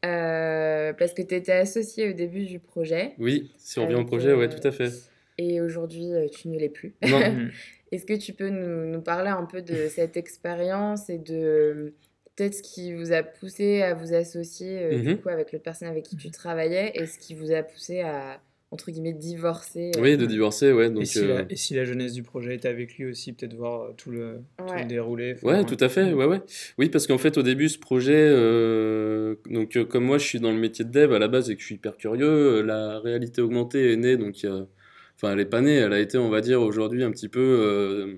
[0.00, 3.14] parce que tu étais associé au début du projet.
[3.18, 4.92] Oui, si on revient au projet, ouais, tout à fait.
[5.38, 6.94] Et aujourd'hui, tu ne l'es plus.
[7.02, 7.48] Non.
[7.92, 11.94] Est-ce que tu peux nous, nous, parler un peu de cette expérience et de
[12.40, 15.18] peut-être ce qui vous a poussé à vous associer euh, du mhm.
[15.18, 18.40] coup, avec l'autre personne avec qui tu travaillais et ce qui vous a poussé à
[18.72, 20.90] entre guillemets divorcer Oui, de euh, divorcer, ouais.
[20.90, 23.54] Donc, et, si la, et, si la, jeunesse du projet était avec lui aussi, peut-être
[23.54, 25.34] voir euh, tout le, tout le déroulé.
[25.42, 26.40] Ouais, tout à fait, ouais, ouais.
[26.78, 28.30] Oui, parce qu'en fait, au début, ce projet,
[29.50, 31.60] donc comme moi, je suis dans le métier de dev à la base et que
[31.60, 34.66] je suis hyper curieux, la réalité augmentée est née, donc il y a
[35.20, 37.40] enfin elle est pas née, elle a été, on va dire, aujourd'hui un petit peu
[37.40, 38.14] euh,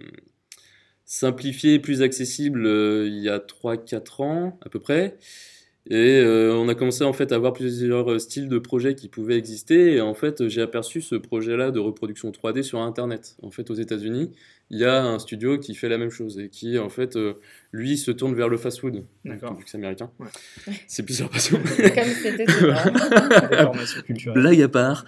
[1.04, 5.18] simplifiée, plus accessible euh, il y a 3-4 ans à peu près.
[5.90, 9.36] Et euh, on a commencé en fait à avoir plusieurs styles de projets qui pouvaient
[9.36, 9.94] exister.
[9.94, 13.36] Et en fait, j'ai aperçu ce projet-là de reproduction 3D sur Internet.
[13.42, 14.30] En fait, aux États-Unis,
[14.70, 17.18] il y a un studio qui fait la même chose et qui, en fait,
[17.72, 19.04] lui, se tourne vers le fast-food.
[19.24, 19.56] D'accord.
[19.56, 20.10] Vu que c'est américain.
[20.86, 21.58] C'est plusieurs passions.
[21.76, 22.46] Comme c'était
[24.34, 25.04] Blague à part.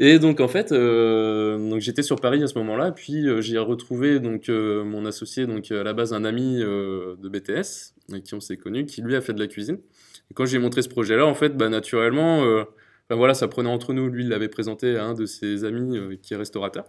[0.00, 3.58] Et donc, en fait, euh, donc j'étais sur Paris à ce moment-là, puis euh, j'ai
[3.58, 8.34] retrouvé donc, euh, mon associé, donc à la base un ami de BTS, avec qui
[8.34, 9.78] on s'est connu, qui lui a fait de la cuisine.
[10.34, 14.08] Quand j'ai montré ce projet-là, en fait, bah, naturellement, enfin, voilà, ça prenait entre nous.
[14.08, 16.84] Lui, il l'avait présenté à un de ses amis qui est restaurateur.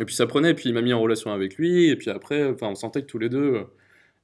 [0.00, 2.10] Et puis ça prenait, et puis il m'a mis en relation avec lui, et puis
[2.10, 3.62] après, enfin, on sentait que tous les deux,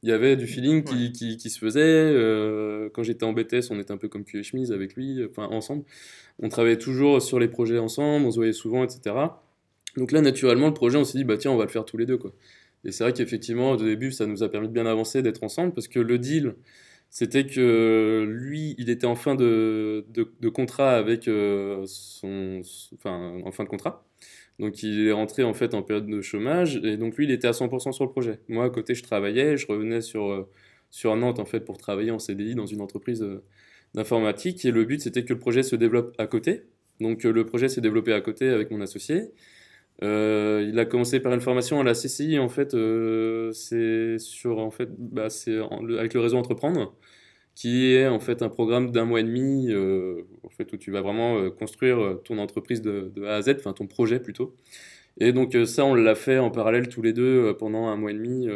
[0.02, 1.80] il y avait du feeling qui, qui, qui se faisait.
[1.82, 5.24] Euh, quand j'étais en BTS, on était un peu comme cul et chemise avec lui,
[5.24, 5.84] enfin ensemble.
[6.40, 9.14] On travaillait toujours sur les projets ensemble, on se voyait souvent, etc.
[9.96, 11.96] Donc là, naturellement, le projet, on s'est dit, bah tiens, on va le faire tous
[11.96, 12.32] les deux, quoi.
[12.84, 15.72] Et c'est vrai qu'effectivement, au début, ça nous a permis de bien avancer, d'être ensemble,
[15.72, 16.54] parce que le deal,
[17.12, 20.02] c'était que lui, il était en fin de,
[20.54, 22.62] contrat avec euh, son,
[23.04, 24.06] en fin de contrat.
[24.58, 27.48] Donc il est rentré en fait en période de chômage et donc lui il était
[27.48, 28.40] à 100% sur le projet.
[28.48, 30.48] Moi à côté je travaillais, je revenais sur, euh,
[30.90, 33.44] sur Nantes en fait pour travailler en CDI dans une entreprise euh,
[33.92, 36.62] d'informatique et le but c'était que le projet se développe à côté.
[36.98, 39.32] Donc le projet s'est développé à côté avec mon associé.
[40.00, 42.76] Il a commencé par une formation à la CCI en fait,
[43.52, 45.58] c'est sur en fait, bah, c'est
[45.98, 46.94] avec le réseau Entreprendre
[47.54, 50.90] qui est en fait un programme d'un mois et demi euh, en fait, où tu
[50.90, 54.56] vas vraiment euh, construire euh, ton entreprise de, A à Z, enfin ton projet plutôt.
[55.18, 58.14] Et donc ça, on l'a fait en parallèle tous les deux pendant un mois et
[58.14, 58.48] demi.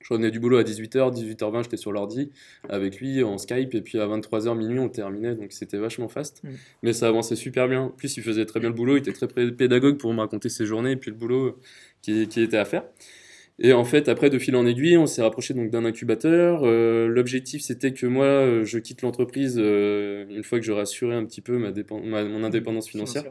[0.00, 2.30] Je revenais du boulot à 18h, 18h20, j'étais sur l'ordi
[2.68, 6.42] avec lui en Skype, et puis à 23h minuit, on terminait, donc c'était vachement fast.
[6.42, 6.48] Mm.
[6.82, 7.82] Mais ça avançait super bien.
[7.82, 10.48] En plus, il faisait très bien le boulot, il était très pédagogue pour me raconter
[10.48, 11.58] ses journées et puis le boulot
[12.02, 12.84] qui, qui était à faire.
[13.62, 16.62] Et en fait, après, de fil en aiguille, on s'est rapproché donc d'un incubateur.
[16.64, 21.14] Euh, l'objectif, c'était que moi, euh, je quitte l'entreprise euh, une fois que j'aurai assuré
[21.14, 21.70] un petit peu ma,
[22.24, 23.24] mon indépendance financière.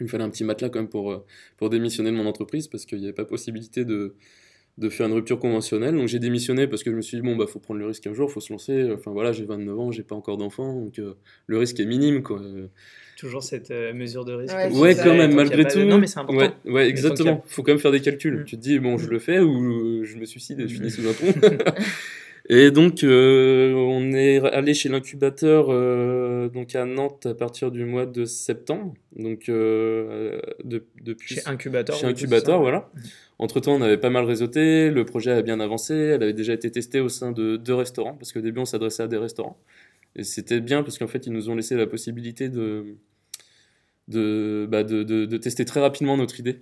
[0.00, 1.24] Il me fallait un petit matelas quand même pour,
[1.56, 4.16] pour démissionner de mon entreprise parce qu'il n'y avait pas possibilité de,
[4.78, 5.94] de faire une rupture conventionnelle.
[5.94, 8.06] Donc j'ai démissionné parce que je me suis dit, bon, bah, faut prendre le risque
[8.06, 8.90] un jour, faut se lancer.
[8.92, 11.00] Enfin voilà, j'ai 29 ans, j'ai pas encore d'enfant, donc
[11.46, 12.40] le risque est minime, quoi
[13.24, 14.54] toujours cette euh, mesure de risque.
[14.72, 15.80] Ouais, quand même, malgré tout.
[15.80, 16.54] Non, mais c'est important.
[16.64, 17.42] Ouais, exactement.
[17.46, 18.40] Il faut quand même faire des calculs.
[18.40, 18.44] Mm.
[18.44, 21.08] Tu te dis, bon, je le fais ou je me suicide et je finis sous
[21.08, 21.32] un pont.
[22.48, 27.84] et donc, euh, on est allé chez l'incubateur euh, donc à Nantes à partir du
[27.84, 28.94] mois de septembre.
[29.16, 30.40] Donc, de,
[31.00, 31.36] depuis.
[31.36, 31.96] Chez Incubateur.
[31.96, 32.90] Chez Incubateur, voilà.
[33.38, 36.52] Entre temps, on avait pas mal réseauté, le projet a bien avancé, elle avait déjà
[36.52, 39.58] été testée au sein de deux restaurants, parce qu'au début, on s'adressait à des restaurants.
[40.16, 42.96] Et c'était bien parce qu'en fait, ils nous ont laissé la possibilité de,
[44.08, 46.60] bah, de, de, de, tester très rapidement notre idée,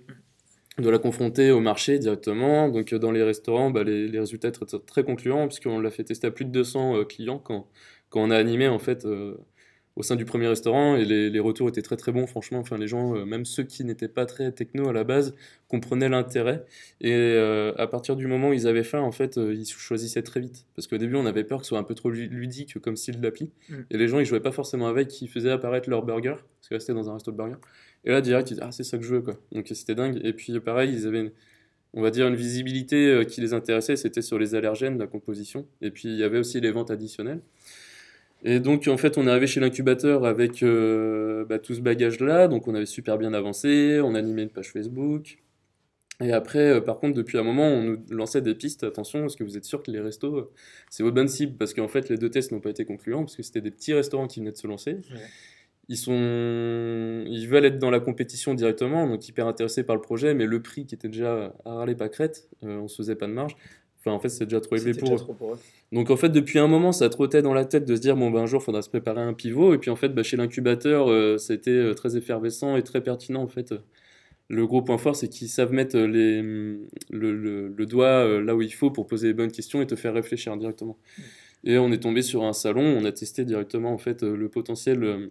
[0.77, 2.69] de la confronter au marché directement.
[2.69, 6.27] Donc dans les restaurants, bah, les, les, résultats étaient très concluants puisqu'on l'a fait tester
[6.27, 7.67] à plus de 200 euh, clients quand,
[8.09, 9.37] quand on a animé en fait euh,
[9.95, 10.95] au sein du premier restaurant.
[10.95, 12.59] Et les, les, retours étaient très très bons franchement.
[12.59, 15.35] Enfin les gens euh, même ceux qui n'étaient pas très techno à la base
[15.67, 16.65] comprenaient l'intérêt.
[17.01, 20.23] Et euh, à partir du moment où ils avaient faim en fait euh, ils choisissaient
[20.23, 20.65] très vite.
[20.75, 23.19] Parce qu'au début on avait peur que ce soit un peu trop ludique comme style
[23.19, 23.75] d'appli mm.
[23.91, 25.21] et les gens ils jouaient pas forcément avec.
[25.21, 27.57] Ils faisaient apparaître leur burger parce que c'était dans un resto de burger
[28.05, 30.19] et là direct ils disaient ah c'est ça que je veux quoi donc c'était dingue
[30.23, 31.31] et puis pareil ils avaient
[31.93, 35.91] on va dire une visibilité qui les intéressait c'était sur les allergènes la composition et
[35.91, 37.41] puis il y avait aussi les ventes additionnelles
[38.43, 42.47] et donc, en fait, on est arrivé chez l'incubateur avec euh, bah, tout ce bagage-là.
[42.49, 45.37] Donc, on avait super bien avancé, on animait une page Facebook.
[46.21, 48.83] Et après, euh, par contre, depuis un moment, on nous lançait des pistes.
[48.83, 50.51] Attention, est-ce que vous êtes sûr que les restos, euh,
[50.89, 51.55] c'est votre bonne cible?
[51.57, 53.93] Parce qu'en fait, les deux tests n'ont pas été concluants, parce que c'était des petits
[53.93, 54.97] restaurants qui venaient de se lancer.
[55.89, 57.25] Ils, sont...
[57.27, 60.61] ils veulent être dans la compétition directement, donc hyper intéressés par le projet, mais le
[60.61, 63.55] prix qui était déjà à râler pas crête, on se faisait pas de marge.
[64.03, 65.57] Enfin, en fait, c'est déjà trop élevé pour eux.
[65.93, 68.31] Donc, en fait, depuis un moment, ça trottait dans la tête de se dire, bon,
[68.31, 69.73] ben, un jour, il faudra se préparer un pivot.
[69.73, 73.41] Et puis, en fait, bah, chez l'incubateur, euh, c'était euh, très effervescent et très pertinent.
[73.41, 73.73] En fait,
[74.49, 78.61] le gros point fort, c'est qu'ils savent mettre les, le, le, doigt euh, là où
[78.61, 80.97] il faut pour poser les bonnes questions et te faire réfléchir directement.
[81.17, 81.21] Mm.
[81.65, 85.29] Et on est tombé sur un salon, on a testé directement, en fait, le potentiel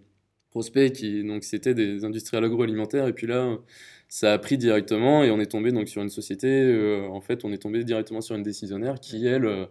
[0.52, 3.08] prospect qui, donc, c'était des industriels agroalimentaires.
[3.08, 3.58] Et puis là,
[4.08, 6.48] ça a pris directement et on est tombé donc sur une société.
[6.48, 9.66] Euh, en fait, on est tombé directement sur une décisionnaire qui, elle, euh,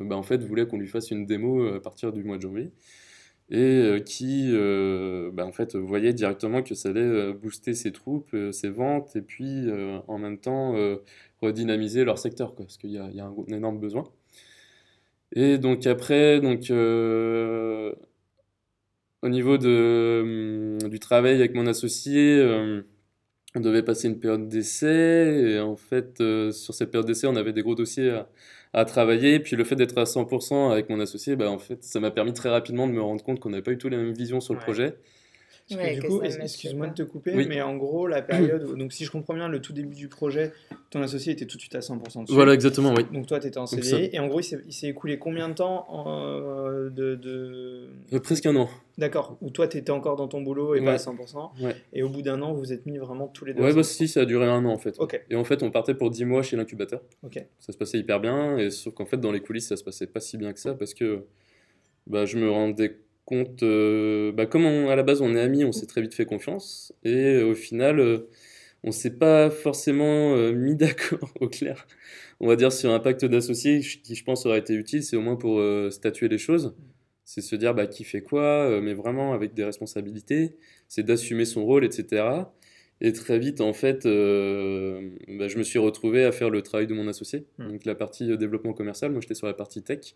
[0.00, 2.42] bah, en fait, voulait qu'on lui fasse une démo euh, à partir du mois de
[2.42, 2.72] janvier
[3.50, 4.52] et qui,
[5.34, 9.66] bah, en fait, voyait directement que ça allait booster ses troupes, ses ventes et puis
[10.08, 10.74] en même temps
[11.42, 14.04] redynamiser leur secteur, quoi, parce qu'il y, y, a un, énorme besoin.
[15.32, 16.70] Et donc après, donc
[19.24, 22.40] au niveau de, du travail avec mon associé
[23.54, 27.36] on devait passer une période d'essai et en fait euh, sur cette période d'essai on
[27.36, 28.28] avait des gros dossiers à,
[28.72, 29.38] à travailler.
[29.40, 32.32] Puis le fait d'être à 100% avec mon associé bah, en fait ça m'a permis
[32.32, 34.54] très rapidement de me rendre compte qu'on n'avait pas du tout la même vision sur
[34.54, 34.96] le projet
[35.68, 38.76] du coup, excuse-moi de te couper, mais en gros, la période.
[38.76, 40.52] donc, si je comprends bien, le tout début du projet,
[40.90, 42.34] ton associé était tout de suite à 100% dessus.
[42.34, 43.04] Voilà, exactement, oui.
[43.12, 44.10] Donc, toi, tu étais en CDI.
[44.12, 47.88] Et en gros, il s'est écoulé combien de temps euh, de, de...
[48.12, 48.68] Euh, presque un an.
[48.98, 49.36] D'accord.
[49.40, 51.50] Où toi, tu étais encore dans ton boulot et pas à 100%.
[51.92, 53.82] Et au bout d'un an, vous vous êtes mis vraiment tous les deux Ouais, bah
[53.82, 54.98] si, ça a duré un an en fait.
[55.30, 57.00] Et en fait, on partait pour 10 mois chez l'incubateur.
[57.22, 57.44] Ok.
[57.58, 58.58] Ça se passait hyper bien.
[58.58, 60.74] Et sauf qu'en fait, dans les coulisses, ça se passait pas si bien que ça
[60.74, 61.24] parce que
[62.06, 63.64] bah, je me rendais compte,
[64.34, 66.92] bah, comme à la base on est amis, on s'est très vite fait confiance.
[67.04, 68.24] Et au final,
[68.82, 71.86] on s'est pas forcément mis d'accord au clair.
[72.40, 75.22] On va dire sur un pacte d'associés qui, je pense, aurait été utile, c'est au
[75.22, 76.74] moins pour statuer les choses.
[77.24, 80.56] C'est se dire bah, qui fait quoi, mais vraiment avec des responsabilités.
[80.88, 82.44] C'est d'assumer son rôle, etc.
[83.00, 86.86] Et très vite, en fait, euh, bah, je me suis retrouvé à faire le travail
[86.86, 87.72] de mon associé, hmm.
[87.72, 89.10] donc la partie euh, développement commercial.
[89.10, 90.14] Moi, j'étais sur la partie tech.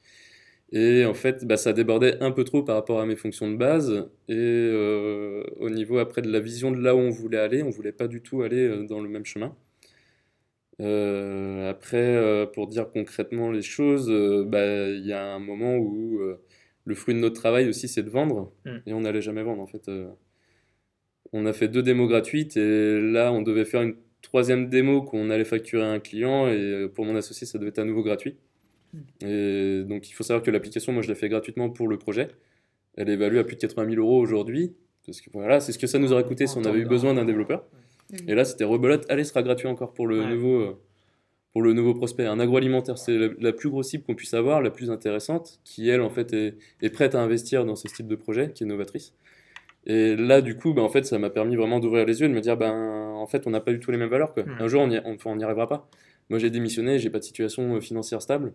[0.73, 3.57] Et en fait, bah, ça débordait un peu trop par rapport à mes fonctions de
[3.57, 4.09] base.
[4.29, 7.71] Et euh, au niveau après de la vision de là où on voulait aller, on
[7.71, 9.57] voulait pas du tout aller dans le même chemin.
[11.69, 14.11] après, pour dire concrètement les choses,
[14.47, 16.21] bah, il y a un moment où
[16.85, 18.53] le fruit de notre travail aussi, c'est de vendre.
[18.65, 18.79] Hmm.
[18.87, 19.91] Et on n'allait jamais vendre, en fait
[21.33, 25.31] on a fait deux démos gratuites et là, on devait faire une troisième démo qu'on
[25.31, 28.03] allait facturer à un client et euh, pour mon associé, ça devait être à nouveau
[28.03, 28.37] gratuit.
[29.21, 32.29] Et donc, il faut savoir que l'application, moi, je l'ai fait gratuitement pour le projet.
[32.97, 34.75] Elle est évaluée à plus de 80 000 euros aujourd'hui.
[35.07, 37.15] Parce que voilà, c'est ce que ça nous aurait coûté si on avait eu besoin
[37.15, 37.65] d'un développeur.
[38.27, 39.07] Et là, c'était rebelote.
[39.11, 40.61] Allez, sera gratuit encore pour le nouveau.
[40.61, 40.79] Euh,
[41.53, 42.27] pour le nouveau prospect.
[42.27, 46.03] Un agroalimentaire, c'est la, plus grosse cible qu'on puisse avoir, la plus intéressante, qui elle
[46.03, 49.15] en fait est, est, prête à investir dans ce type de projet, qui est novatrice.
[49.87, 52.35] Et là, du coup, ben, en fait, ça m'a permis vraiment d'ouvrir les yeux, de
[52.35, 52.73] me dire, ben,
[53.15, 54.35] en fait, on n'a pas du tout les mêmes valeurs.
[54.35, 54.45] Quoi.
[54.61, 55.89] Un jour, on n'y on, arrivera pas.
[56.29, 58.53] Moi, j'ai démissionné, j'ai pas de situation euh, financière stable.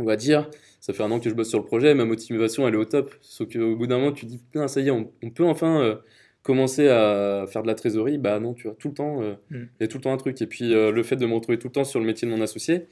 [0.00, 0.48] On va dire,
[0.80, 2.84] ça fait un an que je bosse sur le projet, ma motivation, elle est au
[2.84, 3.14] top.
[3.20, 5.80] Sauf qu'au bout d'un moment, tu te dis, putain, ça y est, on, peut enfin
[5.80, 5.96] euh,
[6.42, 8.18] commencer à faire de la trésorerie.
[8.18, 9.56] Bah non, tu vois, tout le temps, euh, mm.
[9.56, 10.40] il y a tout le temps un truc.
[10.40, 12.40] Et puis, le fait de me retrouver tout le temps sur le métier de mon
[12.40, 12.86] associé,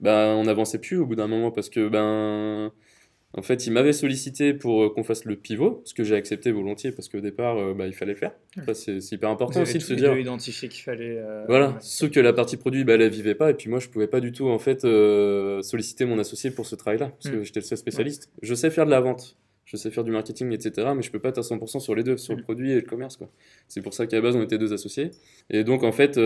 [0.00, 2.72] ben, on n'avançait plus au bout d'un moment parce que, ben
[3.36, 6.52] en fait, il m'avait sollicité pour euh, qu'on fasse le pivot, ce que j'ai accepté
[6.52, 8.32] volontiers parce qu'au départ, euh, bah, il fallait le faire.
[8.74, 10.16] c'est hyper important aussi de se dire.
[10.16, 11.18] identifié qu'il fallait.
[11.18, 13.80] Euh, voilà, sauf que la partie produit, bah, elle ne vivait pas, et puis moi,
[13.80, 14.82] je pouvais pas du tout en fait
[15.62, 17.44] solliciter mon associé pour ce travail-là, parce que mm.
[17.44, 18.30] j'étais le seul spécialiste.
[18.42, 20.92] Je sais faire de la vente, je sais faire du marketing, etc.
[20.94, 22.44] Mais je peux pas être à 100% sur les deux, sur le mm.
[22.44, 23.18] produit et le commerce.
[23.66, 25.10] C'est pour ça qu'à la base, on était deux associés.
[25.50, 26.16] Et donc, en fait,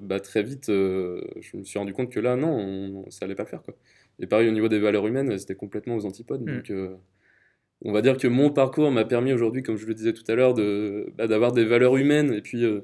[0.00, 3.48] bah, très vite, je me suis rendu compte que là, non, ça allait pas le
[3.48, 3.62] faire.
[3.64, 3.74] Quoi.
[4.20, 6.42] Et pareil, au niveau des valeurs humaines, c'était complètement aux antipodes.
[6.42, 6.56] Mm.
[6.56, 6.96] Donc, euh,
[7.84, 10.34] on va dire que mon parcours m'a permis aujourd'hui, comme je le disais tout à
[10.34, 12.80] l'heure, de, bah, d'avoir des valeurs humaines et puis euh,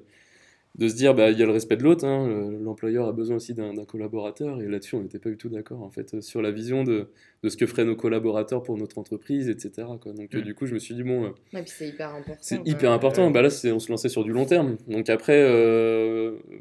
[0.77, 2.05] de se dire, bah, il y a le respect de l'autre.
[2.05, 4.61] Hein, l'employeur a besoin aussi d'un, collaborateur.
[4.61, 7.09] Et là-dessus, on n'était pas du tout d'accord, en fait, sur la vision de,
[7.43, 9.89] de, ce que feraient nos collaborateurs pour notre entreprise, etc.
[10.01, 10.13] Quoi.
[10.13, 10.43] Donc, euh, mm.
[10.43, 11.23] du coup, je me suis dit, bon.
[11.23, 12.39] Ouais, puis c'est hyper important.
[12.41, 13.31] C'est hyper important.
[13.31, 14.77] Bah, là, c'est, on se lançait sur du long terme.
[14.89, 15.41] Donc, après,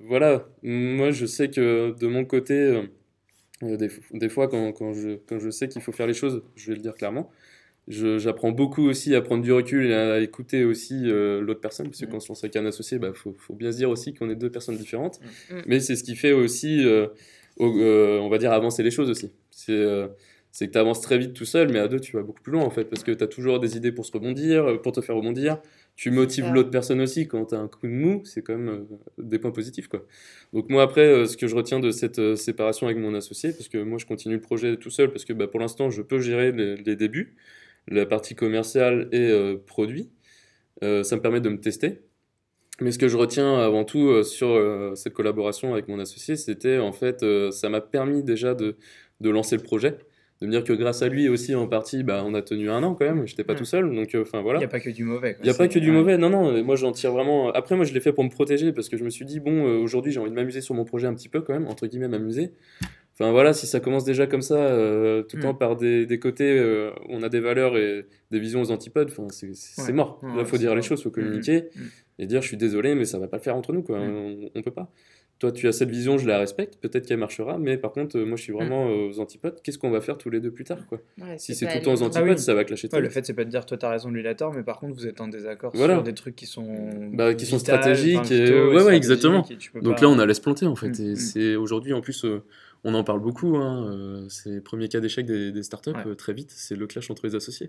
[0.08, 0.48] voilà.
[0.64, 2.84] Moi, je sais que de mon côté euh,
[3.62, 6.68] des, des, fois, quand, quand, je, quand je sais qu'il faut faire les choses, je
[6.68, 7.30] vais le dire clairement,
[7.88, 12.00] j'apprends beaucoup aussi à prendre du recul et à écouter aussi euh, l'autre personne, parce
[12.00, 12.10] que mm.
[12.10, 14.14] quand on se lance avec un associé, il bah, faut, faut, bien se dire aussi
[14.14, 15.20] qu'on est deux personnes différentes.
[15.20, 15.56] Mm.
[15.56, 15.62] Mm.
[15.68, 17.08] Mais c'est ce qui fait aussi, euh,
[17.58, 19.32] on va dire, avancer les choses aussi.
[19.52, 19.86] C'est
[20.52, 22.52] c'est que tu avances très vite tout seul, mais à deux, tu vas beaucoup plus
[22.52, 25.00] loin en fait, parce que tu as toujours des idées pour se rebondir, pour te
[25.00, 25.62] faire rebondir
[26.00, 28.70] tu motives l'autre personne aussi quand tu as un coup de mou, c'est quand même
[28.70, 29.90] euh, des points positifs.
[29.90, 30.06] Quoi.
[30.54, 33.52] Donc moi après, euh, ce que je retiens de cette euh, séparation avec mon associé,
[33.52, 36.02] parce que moi je continue le projet tout seul, parce que bah, pour l'instant je
[36.02, 37.36] peux gérer les, débuts,
[37.90, 40.10] la partie commerciale et produit,
[40.82, 42.00] ça me permet de me tester.
[42.80, 44.58] Mais ce que je retiens avant tout sur
[44.96, 48.78] cette collaboration avec mon associé, c'était en fait, ça m'a permis déjà de,
[49.20, 49.98] de lancer le projet
[50.42, 52.82] de me dire que grâce à lui aussi en partie bah, on a tenu un
[52.84, 53.28] an quand même.
[53.28, 54.60] J'étais pas tout seul donc euh, enfin voilà.
[54.60, 56.18] Il y a pas que du mauvais il y a pas que du mauvais.
[56.18, 58.88] non non moi j'en tire vraiment après moi je l'ai fait pour me protéger parce
[58.88, 61.08] que je me suis dit bon euh, aujourd'hui j'ai envie de m'amuser sur mon projet
[61.08, 62.52] un petit peu quand même entre guillemets m'amuser.
[63.14, 65.58] Enfin voilà si ça commence déjà comme ça euh, tout le temps mm.
[65.58, 66.58] par des, des côtés
[67.10, 70.22] on a des valeurs et des visions aux antipodes enfin c'est mort.
[70.38, 71.82] Là faut dire les choses faut communiquer mm.
[72.20, 74.00] et dire je suis désolé mais ça va pas le faire entre nous quoi.
[74.00, 74.10] Mm.
[74.10, 74.90] on, on peut pas
[75.40, 78.26] toi, tu as cette vision, je la respecte, peut-être qu'elle marchera, mais par contre, euh,
[78.26, 78.92] moi, je suis vraiment mm.
[78.92, 79.62] aux antipodes.
[79.64, 81.00] Qu'est-ce qu'on va faire tous les deux plus tard quoi?
[81.38, 83.34] Si c'est tout le temps aux antipodes, ah ça va clasher ouais, Le fait, c'est
[83.34, 85.22] pas de dire toi, t'as raison, lui, il a tort, mais par contre, vous êtes
[85.22, 86.68] en désaccord sur des trucs qui sont.
[87.14, 88.32] Bah, qui sont stratégiques.
[88.32, 88.52] Et...
[88.52, 89.46] ouais, ouais, exactement.
[89.82, 91.00] Donc là, on allait se planter, en fait.
[91.00, 91.16] Mm, et mm.
[91.16, 92.26] c'est aujourd'hui, en plus.
[92.26, 92.44] Euh,
[92.86, 96.32] on en parle beaucoup, hein, euh, c'est le premier cas d'échec des, des, startups, très
[96.32, 97.68] vite, c'est le clash entre les associés.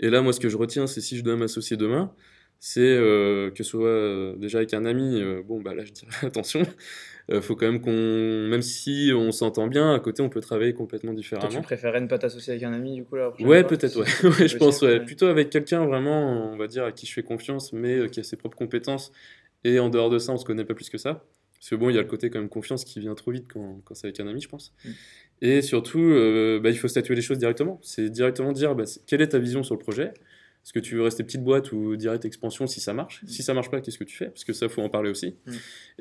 [0.00, 2.12] Et là, moi, ce que je retiens, c'est si je dois m'associer demain,
[2.60, 6.62] c'est que ce soit déjà avec un ami, bon, bah là, je dirais attention,
[7.30, 7.92] euh, faut quand même qu'on,
[8.48, 11.48] même si on s'entend bien, à côté on peut travailler complètement différemment.
[11.48, 14.30] Toi, tu préférerais ne pas t'associer avec un ami du coup là Ouais, peut-être, ouais.
[14.40, 15.00] ouais je pense, ouais.
[15.00, 18.20] Plutôt avec quelqu'un vraiment, on va dire, à qui je fais confiance, mais euh, qui
[18.20, 19.12] a ses propres compétences.
[19.62, 21.24] Et en dehors de ça, on se connaît pas plus que ça.
[21.54, 23.46] Parce que bon, il y a le côté quand même confiance qui vient trop vite
[23.52, 24.72] quand, quand c'est avec un ami, je pense.
[24.84, 24.90] Mm.
[25.42, 27.78] Et surtout, euh, bah, il faut statuer les choses directement.
[27.82, 30.12] C'est directement dire bah, quelle est ta vision sur le projet?
[30.64, 33.22] Est-ce que tu veux rester petite boîte ou direct expansion si ça marche?
[33.26, 34.26] Si ça marche pas, qu'est-ce que tu fais?
[34.26, 35.34] Parce que ça, faut en parler aussi.
[35.46, 35.52] Mm.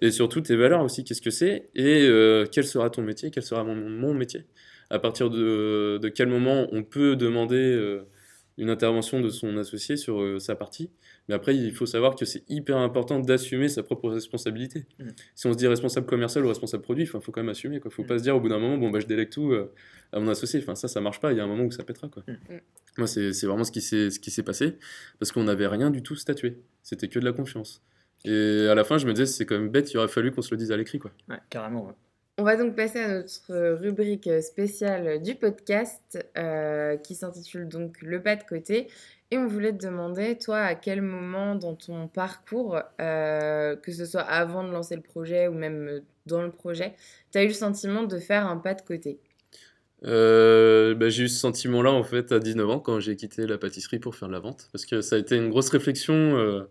[0.02, 1.70] Et surtout, tes valeurs aussi, qu'est-ce que c'est?
[1.76, 3.32] Et euh, quel sera ton métier?
[3.32, 4.44] Quel sera mon, mon métier?
[4.90, 8.06] À partir de, de, quel moment on peut demander euh,
[8.60, 10.92] une intervention de son associé sur euh, sa partie.
[11.28, 14.86] Mais après, il faut savoir que c'est hyper important d'assumer sa propre responsabilité.
[15.00, 15.10] Mm.
[15.34, 17.78] Si on se dit responsable commercial ou responsable produit, il faut quand même assumer.
[17.78, 18.08] Il ne faut mm.
[18.08, 19.72] pas se dire au bout d'un moment, bon, bah, je délègue tout euh,
[20.12, 20.60] à mon associé.
[20.60, 21.32] Enfin, ça, ça marche pas.
[21.32, 22.10] Il y a un moment où ça pètera.
[22.10, 22.24] Quoi.
[22.28, 22.60] Mm.
[22.98, 24.78] Moi, c'est vraiment ce qui s'est passé
[25.20, 26.62] parce qu'on n'avait rien du tout statué.
[26.84, 27.82] C'était que de la confiance.
[28.26, 30.42] Et à la fin, je me disais, c'est quand même bête, il aurait fallu qu'on
[30.42, 31.00] se le dise à l'écrit.
[31.00, 31.12] Quoi.
[31.30, 31.96] Ouais, carrément.
[32.40, 38.22] On va donc passer à notre rubrique spéciale du podcast euh, qui s'intitule donc Le
[38.22, 38.88] pas de côté.
[39.30, 44.06] Et on voulait te demander, toi, à quel moment dans ton parcours, euh, que ce
[44.06, 46.94] soit avant de lancer le projet ou même dans le projet,
[47.34, 49.20] tu as eu le sentiment de faire un pas de côté?
[50.06, 53.58] Euh, bah, J'ai eu ce sentiment-là en fait à 19 ans quand j'ai quitté la
[53.58, 54.70] pâtisserie pour faire de la vente.
[54.72, 56.66] Parce que ça a été une grosse réflexion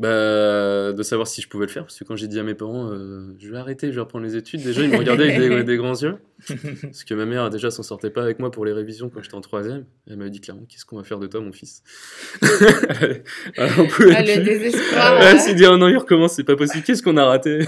[0.00, 1.82] bah, de savoir si je pouvais le faire.
[1.82, 4.24] Parce que quand j'ai dit à mes parents, euh, je vais arrêter, je vais reprendre
[4.24, 6.16] les études, déjà, ils me regardaient avec des, grands yeux.
[6.82, 9.34] Parce que ma mère, déjà, s'en sortait pas avec moi pour les révisions quand j'étais
[9.34, 9.84] en troisième.
[10.08, 11.82] Elle m'avait dit clairement, qu'est-ce qu'on va faire de toi, mon fils?
[12.40, 15.20] Alors, on ah, le désespoir.
[15.20, 17.66] Elle s'est dit, oh non, il recommence, c'est pas possible, qu'est-ce qu'on a raté?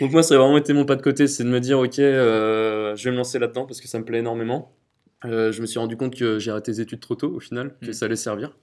[0.00, 2.00] Donc, moi, ça a vraiment été mon pas de côté, c'est de me dire, ok,
[2.00, 4.74] euh, je vais me lancer là-dedans parce que ça me plaît énormément.
[5.24, 7.76] Euh, je me suis rendu compte que j'ai arrêté les études trop tôt, au final,
[7.80, 7.92] que mm.
[7.92, 8.56] ça allait servir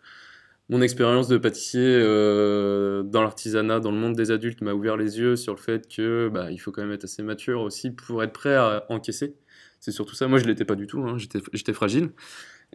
[0.70, 5.20] mon expérience de pâtissier euh, dans l'artisanat, dans le monde des adultes, m'a ouvert les
[5.20, 8.24] yeux sur le fait que bah, il faut quand même être assez mature aussi pour
[8.24, 9.36] être prêt à encaisser.
[9.80, 10.28] C'est surtout ça.
[10.28, 11.02] Moi, je l'étais pas du tout.
[11.02, 11.18] Hein.
[11.18, 12.12] J'étais fragile.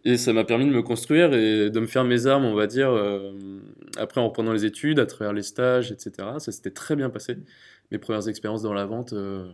[0.04, 2.66] Et ça m'a permis de me construire et de me faire mes armes, on va
[2.66, 3.32] dire, euh,
[3.96, 6.28] après en reprenant les études, à travers les stages, etc.
[6.38, 7.38] Ça s'était très bien passé.
[7.90, 9.50] Mes premières expériences dans la vente, euh,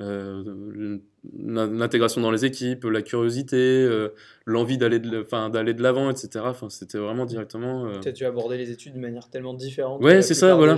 [0.00, 0.98] euh,
[1.38, 4.08] l'intégration dans les équipes, la curiosité, euh,
[4.44, 6.44] l'envie d'aller de, d'aller de l'avant, etc.
[6.48, 7.86] Enfin, c'était vraiment directement.
[7.86, 8.00] Euh...
[8.00, 10.02] Tu as aborder les études de manière tellement différente.
[10.02, 10.76] Ouais, c'est ça, voilà.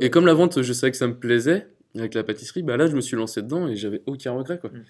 [0.00, 2.86] et, comme la vente, je savais que ça me plaisait avec la pâtisserie, bah là,
[2.86, 4.70] je me suis lancé dedans et j'avais aucun regret, quoi.
[4.70, 4.84] Mm.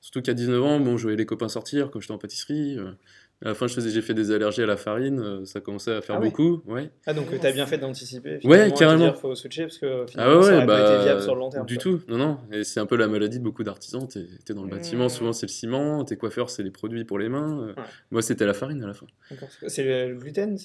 [0.00, 2.78] Surtout qu'à 19 ans, bon, je voyais les copains sortir quand j'étais en pâtisserie.
[3.44, 6.16] À la fin, j'ai fait des allergies à la farine, euh, ça commençait à faire
[6.16, 6.60] ah beaucoup.
[6.66, 6.90] Ouais.
[7.06, 8.40] Ah, donc tu as bien fait d'anticiper.
[8.42, 9.14] Ouais, carrément.
[9.14, 11.40] Il faut switcher parce que finalement, ah ouais, ça bah, pas été viable sur le
[11.40, 11.64] long terme.
[11.64, 12.38] Du tout, non, non.
[12.50, 14.08] Et c'est un peu la maladie de beaucoup d'artisans.
[14.08, 15.10] Tu es, dans le bâtiment, mmh.
[15.10, 17.74] souvent c'est le ciment, tes coiffeurs, c'est les produits pour les mains.
[18.10, 19.06] Moi, c'était la farine à la fin.
[19.68, 20.56] C'est le gluten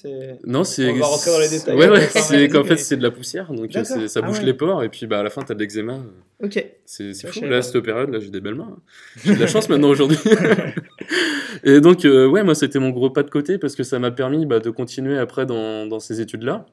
[0.44, 0.90] Non, c'est.
[0.90, 1.76] On va rentrer dans les détails.
[1.76, 4.82] Ouais, ouais, c'est qu'en fait, c'est de la poussière, donc ça bouche ah les pores,
[4.82, 6.00] et puis bah, à la fin, tu as de l'eczéma.
[6.42, 6.64] Ok.
[6.84, 7.44] C'est fou.
[7.44, 8.76] Là, cette période, là, j'ai des belles mains.
[8.76, 8.82] Hein.
[9.24, 10.18] J'ai de la chance maintenant aujourd'hui.
[11.64, 14.10] et donc, euh, ouais, moi, c'était mon gros pas de côté parce que ça m'a
[14.10, 16.66] permis bah, de continuer après dans, dans ces études-là.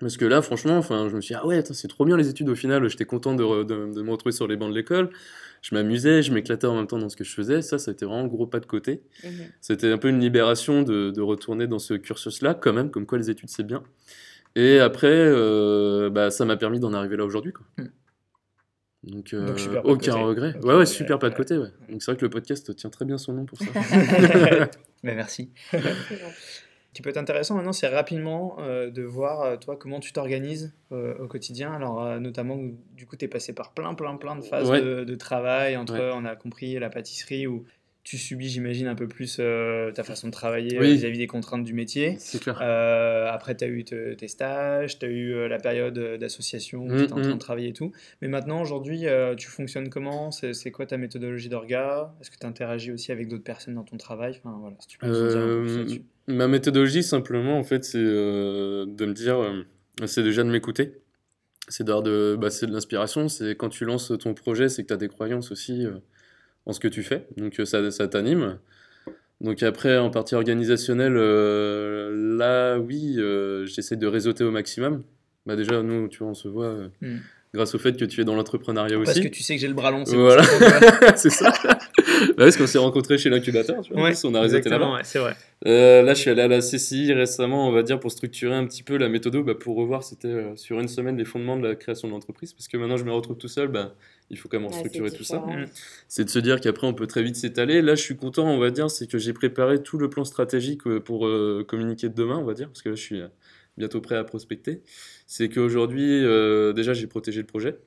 [0.00, 2.28] Parce que là, franchement, enfin, je me suis dit, ah ouais, c'est trop bien les
[2.30, 2.88] études au final.
[2.88, 5.10] J'étais content de, de, me retrouver sur les bancs de l'école.
[5.60, 7.60] Je m'amusais, je m'éclatais en même temps dans ce que je faisais.
[7.60, 9.02] Ça, ça a été vraiment un gros pas de côté.
[9.22, 9.30] Mhm.
[9.60, 13.18] C'était un peu une libération de, de retourner dans ce cursus-là, quand même, comme quoi
[13.18, 13.82] les études, c'est bien.
[14.56, 17.52] Et après, euh, bah, ça m'a permis d'en arriver là aujourd'hui.
[17.52, 17.66] Quoi.
[17.78, 17.88] Mm.
[19.02, 20.54] Donc, euh, aucun regret.
[20.62, 21.56] Ouais, ouais, super pas de côté.
[21.56, 21.68] Ouais.
[21.88, 23.64] Donc c'est vrai que le podcast tient très bien son nom pour ça.
[25.02, 25.50] Mais merci.
[26.92, 30.74] qui peut être intéressant maintenant, c'est rapidement euh, de voir, euh, toi, comment tu t'organises
[30.90, 31.72] au quotidien.
[31.72, 32.58] Alors, notamment,
[32.96, 36.12] du coup, tu es passé par plein, plein, plein de phases de, de, travail, entre,
[36.14, 37.64] on a compris, la pâtisserie, ou
[38.02, 41.64] tu subis, j'imagine, un peu plus euh, ta façon de travailler euh, vis-à-vis des contraintes
[41.64, 42.16] du métier.
[42.18, 42.58] C'est clair.
[42.62, 47.04] Euh, après, tu as eu tes stages, tu as eu la période d'association où tu
[47.04, 47.38] es en train de mm.
[47.38, 47.92] travailler et tout.
[48.22, 49.04] Mais maintenant, aujourd'hui,
[49.36, 50.30] tu fonctionnes comment?
[50.30, 52.14] C'est quoi ta méthodologie d'orga?
[52.20, 54.40] Est-ce que tu interagis aussi avec d'autres personnes dans ton travail?
[54.42, 59.12] Enfin, voilà, si tu peux un peu Ma méthodologie, simplement, en fait, c'est de me
[59.12, 59.64] dire,
[60.06, 60.94] c'est déjà de m'écouter.
[61.68, 63.28] C'est de, de, bah, de l'inspiration.
[63.28, 65.86] C'est quand tu lances ton projet, c'est que tu as des croyances aussi
[66.66, 67.26] en ce que tu fais.
[67.36, 68.58] Donc euh, ça, ça t'anime.
[69.40, 75.02] Donc après, en partie organisationnelle, euh, là, oui, euh, j'essaie de réseauter au maximum.
[75.46, 77.16] Bah déjà, nous, tu vois, on se voit hmm.
[77.54, 79.06] grâce au fait que tu es dans l'entrepreneuriat aussi.
[79.06, 80.42] Parce que tu sais que j'ai le bras long, voilà.
[81.16, 81.50] c'est ça.
[81.64, 84.02] bah, parce qu'on s'est rencontrés chez l'incubateur, tu vois.
[84.02, 84.92] Ouais, on a réseauté là-bas.
[84.92, 85.34] Ouais, c'est vrai.
[85.64, 88.82] là, je suis allé à la CCI récemment, on va dire, pour structurer un petit
[88.82, 92.08] peu la méthode, bah, pour revoir, c'était sur une semaine les fondements de la création
[92.08, 92.52] de l'entreprise.
[92.52, 93.94] Parce que maintenant, je me retrouve tout seul, bah,
[94.30, 95.38] il faut quand même structurer tout ça.
[95.38, 95.66] Mm.
[96.08, 97.82] C'est de se dire qu'après, on peut très vite s'étaler.
[97.82, 100.86] Là, je suis content, on va dire, c'est que j'ai préparé tout le plan stratégique
[100.86, 103.28] euh, pour euh, communiquer de demain, on va dire, parce que là, je suis euh,
[103.76, 104.82] bientôt prêt à prospecter.
[105.26, 106.22] C'est qu'aujourd'hui,
[106.74, 107.78] déjà, j'ai protégé le projet.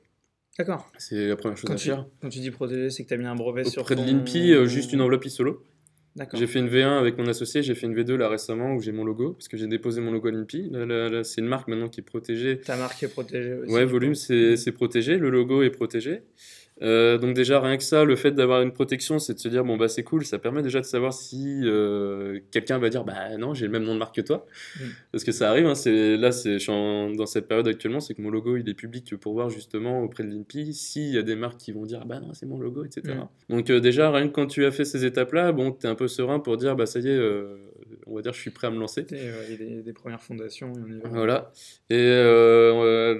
[0.57, 0.91] D'accord.
[0.97, 2.05] C'est la première chose à faire.
[2.21, 3.81] Quand tu dis protéger, c'est que tu as mis un brevet sur.
[3.81, 5.63] Auprès de l'INPI, juste une enveloppe solo.
[6.33, 8.91] J'ai fait une V1 avec mon associé, j'ai fait une V2 là récemment où j'ai
[8.91, 10.71] mon logo, parce que j'ai déposé mon logo à l'INPI.
[11.23, 12.59] c'est une marque maintenant qui est protégée.
[12.59, 13.73] Ta marque est protégée aussi.
[13.73, 16.21] Ouais, volume, c'est protégé, le logo est protégé.
[16.83, 19.63] Euh, donc déjà, rien que ça, le fait d'avoir une protection, c'est de se dire,
[19.63, 23.37] bon, bah c'est cool, ça permet déjà de savoir si euh, quelqu'un va dire, bah
[23.37, 24.45] non, j'ai le même nom de marque que toi.
[24.75, 24.83] Mm.
[25.11, 28.29] Parce que ça arrive, hein, c'est, là, c'est, dans cette période actuellement, c'est que mon
[28.29, 31.57] logo, il est public pour voir justement auprès de l'INPI s'il y a des marques
[31.57, 33.15] qui vont dire, bah non, c'est mon logo, etc.
[33.15, 33.53] Mm.
[33.53, 36.39] Donc déjà, rien que quand tu as fait ces étapes-là, bon, t'es un peu serein
[36.39, 37.19] pour dire, bah ça y est,
[38.07, 39.05] on va dire, je suis prêt à me lancer.
[39.09, 40.73] Il y a des, premières fondations.
[41.05, 41.51] Voilà.
[41.89, 41.95] Et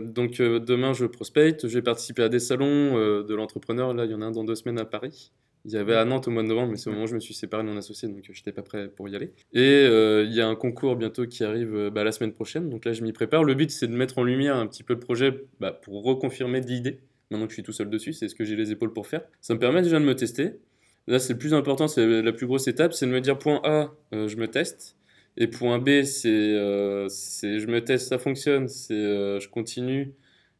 [0.05, 4.11] donc demain, je prospecte, je vais participer à des salons de l'entreprise entrepreneur, là, il
[4.11, 5.31] y en a un dans deux semaines à Paris.
[5.65, 7.15] Il y avait à Nantes au mois de novembre, mais c'est au moment où je
[7.15, 9.31] me suis séparé de mon associé, donc je n'étais pas prêt pour y aller.
[9.53, 12.69] Et euh, il y a un concours bientôt qui arrive euh, bah, la semaine prochaine,
[12.69, 13.45] donc là je m'y prépare.
[13.45, 16.59] Le but c'est de mettre en lumière un petit peu le projet bah, pour reconfirmer
[16.59, 16.99] l'idée.
[17.31, 19.21] Maintenant que je suis tout seul dessus, c'est ce que j'ai les épaules pour faire.
[19.39, 20.59] Ça me permet déjà de me tester.
[21.07, 23.61] Là c'est le plus important, c'est la plus grosse étape, c'est de me dire point
[23.63, 24.97] A, euh, je me teste.
[25.37, 28.93] Et point B, c'est je me teste, ça fonctionne, c'est
[29.39, 30.13] je continue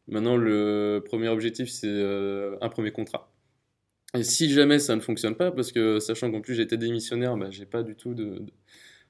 [0.08, 3.30] Maintenant, le premier objectif, c'est euh, un premier contrat.
[4.14, 7.50] Et si jamais ça ne fonctionne pas, parce que sachant qu'en plus j'étais démissionnaire, bah,
[7.50, 8.14] j'ai pas du tout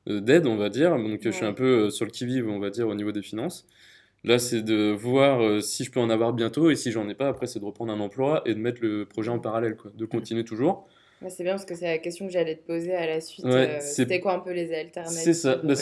[0.07, 0.97] d'aide, on va dire.
[0.97, 3.22] Donc je suis un peu euh, sur le qui-vive, on va dire, au niveau des
[3.22, 3.66] finances.
[4.24, 7.14] Là, c'est de voir euh, si je peux en avoir bientôt, et si j'en ai
[7.14, 9.90] pas, après, c'est de reprendre un emploi et de mettre le projet en parallèle, quoi,
[9.95, 10.88] de continuer toujours
[11.31, 13.45] c'est bien parce que c'est la question que j'allais te poser à la suite.
[13.45, 15.18] Euh, c'était quoi un peu les alternatives?
[15.18, 15.57] C'est ça.
[15.57, 15.75] Bah,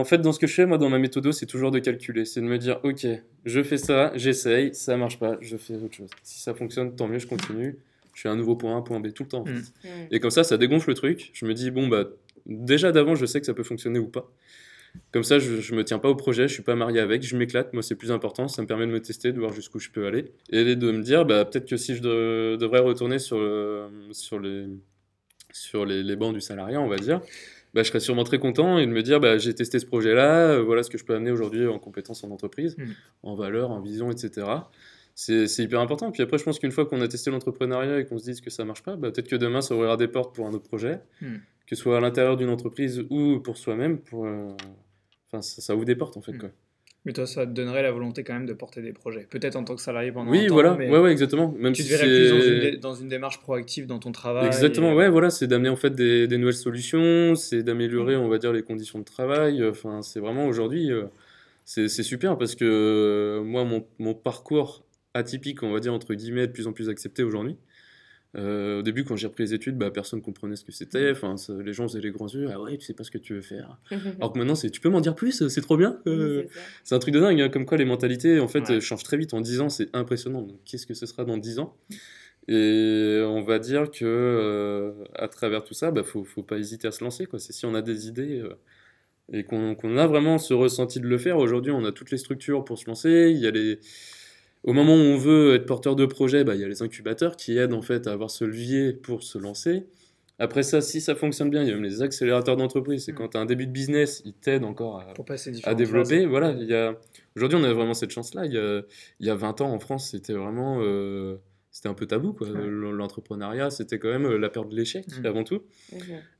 [0.00, 2.24] en fait, dans ce que je fais, moi, dans ma méthode, c'est toujours de calculer.
[2.24, 3.06] C'est de me dire, OK,
[3.44, 6.10] je fais ça, j'essaye, ça marche pas, je fais autre chose.
[6.22, 7.76] Si ça fonctionne, tant mieux, je continue.
[8.14, 9.44] Je fais un nouveau point A, point B tout le temps.
[9.44, 9.88] Mm.
[10.10, 11.30] Et comme ça, ça dégonfle le truc.
[11.34, 12.04] Je me dis, bon, bah,
[12.46, 14.30] déjà d'avant, je sais que ça peut fonctionner ou pas.
[15.12, 17.36] Comme ça, je, je me tiens pas au projet, je suis pas marié avec, je
[17.36, 19.90] m'éclate, moi c'est plus important, ça me permet de me tester, de voir jusqu'u je
[19.90, 20.32] peux aller.
[20.50, 23.38] Et de me dire, bah, peut-être que si je devrais retourner sur,
[24.12, 24.66] sur, les,
[25.52, 27.20] sur les, les, bancs du salariat, on va dire,
[27.76, 30.52] bah, je serais sûrement très content et de me dire, bah, j'ai testé ce projet-là,
[30.52, 32.92] euh, voilà ce que je peux amener aujourd'hui en compétences en entreprise, hmm.
[33.22, 34.46] en valeur, en vision, etc.
[35.14, 36.10] C'est hyper important.
[36.10, 38.48] Puis après, je pense qu'une fois qu'on a testé l'entrepreneuriat et qu'on se dit que
[38.48, 41.00] ça marche pas, bah, peut-être que demain, ça ouvrira des portes pour un autre projet,
[41.20, 41.36] hmm.
[41.66, 44.56] que ce soit à l'intérieur d'une entreprise ou pour soi-même, pour, euh,
[45.36, 46.32] Enfin, ça, ouvre des portes en fait.
[46.32, 46.38] Hmm.
[46.38, 46.48] Quoi.
[47.04, 49.28] Mais toi, ça te donnerait la volonté quand même de porter des projets.
[49.30, 50.74] Peut-être en tant que salarié pendant oui, un temps, voilà.
[50.74, 51.54] mais ouais, ouais, exactement.
[51.56, 54.46] Même tu te verrais plus dans une, démarche proactive dans ton travail.
[54.46, 55.30] Exactement, ouais, voilà.
[55.30, 58.20] C'est d'amener en fait des, des nouvelles solutions, c'est d'améliorer, hmm.
[58.20, 59.64] on va dire, les conditions de travail.
[59.64, 61.04] Enfin, c'est vraiment aujourd'hui, euh,
[61.64, 64.84] c'est super parce que euh, moi, mon, mon, parcours
[65.14, 67.56] atypique, on va dire, entre guillemets, est de plus en plus accepté aujourd'hui.
[68.36, 71.12] Euh, au début, quand j'ai repris les études, bah, personne ne comprenait ce que c'était.
[71.12, 71.16] Mmh.
[71.16, 71.34] Enfin,
[71.64, 72.48] les gens faisaient les grands yeux.
[72.52, 73.78] Ah ouais, tu sais pas ce que tu veux faire.
[73.90, 75.98] Alors que maintenant, c'est tu peux m'en dire plus, c'est trop bien.
[76.06, 76.44] Euh,
[76.84, 79.32] c'est un truc de dingue, hein, comme quoi les mentalités en fait changent très vite.
[79.32, 80.46] En 10 ans, c'est impressionnant.
[80.64, 81.76] qu'est-ce que ce sera dans 10 ans
[82.48, 86.88] Et on va dire que euh, à travers tout ça, bah, faut, faut pas hésiter
[86.88, 87.26] à se lancer.
[87.38, 88.42] C'est si on a des idées
[89.32, 91.38] et qu'on a vraiment ce ressenti de le faire.
[91.38, 93.32] Aujourd'hui, on a toutes les structures pour se lancer.
[93.34, 93.78] Il y a les
[94.66, 97.36] au moment où on veut être porteur de projet, bah, il y a les incubateurs
[97.36, 99.86] qui aident en fait à avoir ce levier pour se lancer.
[100.38, 103.04] Après ça, si ça fonctionne bien, il y a même les accélérateurs d'entreprise.
[103.04, 103.14] C'est mm.
[103.14, 105.14] quand tu as un début de business, ils t'aident encore à,
[105.64, 106.26] à développer.
[106.26, 106.98] Voilà, il y a...
[107.36, 108.44] Aujourd'hui, on a vraiment cette chance-là.
[108.44, 108.82] Il, y a...
[109.20, 110.80] il y a 20 ans, en France, c'était vraiment...
[110.82, 111.36] Euh,
[111.76, 112.32] c'était un peu tabou.
[112.32, 112.48] Quoi.
[112.48, 115.26] L'entrepreneuriat, c'était quand même euh, la peur de l'échec mmh.
[115.26, 115.60] avant tout.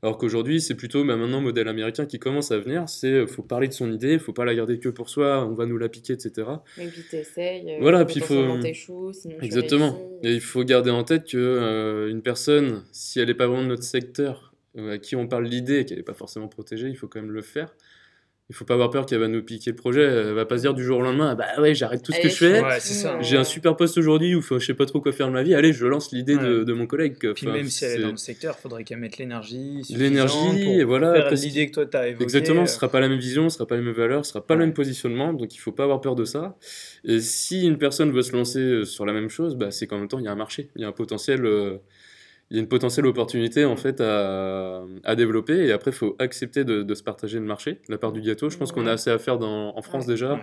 [0.01, 2.89] Alors qu'aujourd'hui, c'est plutôt bah, maintenant modèle américain qui commence à venir.
[2.89, 5.45] C'est euh, faut parler de son idée, il faut pas la garder que pour soi,
[5.45, 6.47] on va nous la piquer, etc.
[6.79, 7.69] Et puis t'essayes.
[7.69, 8.59] Euh, voilà, puis il faut.
[9.43, 9.99] Exactement.
[10.23, 13.67] Et il faut garder en tête que une personne, si elle n'est pas vraiment de
[13.67, 17.21] notre secteur, à qui on parle l'idée qu'elle n'est pas forcément protégée, il faut quand
[17.21, 17.75] même le faire
[18.49, 20.03] il faut pas avoir peur qu'elle va nous piquer le projet.
[20.03, 22.29] Elle va pas se dire du jour au lendemain, bah ouais, j'arrête tout ce que
[22.29, 22.63] je fais.
[23.21, 25.53] J'ai un super poste aujourd'hui ou je sais pas trop quoi faire de ma vie.
[25.53, 27.17] Allez, je lance l'idée de, mon collègue.
[27.33, 29.81] Puis même si elle est dans le secteur, il faudrait qu'elle mette l'énergie.
[29.89, 31.29] L'énergie, et voilà.
[31.29, 32.23] L'idée que toi tu as évoquée.
[32.23, 34.45] Exactement, ce sera pas la même vision, ce sera pas les mêmes valeurs, ce sera
[34.45, 35.33] pas le même positionnement.
[35.33, 36.57] Donc il faut pas avoir peur de ça.
[37.03, 39.97] Et si une personne veut se lancer euh, sur la même chose, bah, c'est qu'en
[39.97, 41.45] même temps, il y a un marché, il y a un potentiel.
[41.45, 41.77] Euh,
[42.49, 45.65] il y a une potentielle opportunité en fait à, à développer.
[45.65, 48.49] Et après il faut accepter de, de, se partager le marché, la part du gâteau.
[48.49, 50.39] Je pense qu'on a assez à faire dans, en France déjà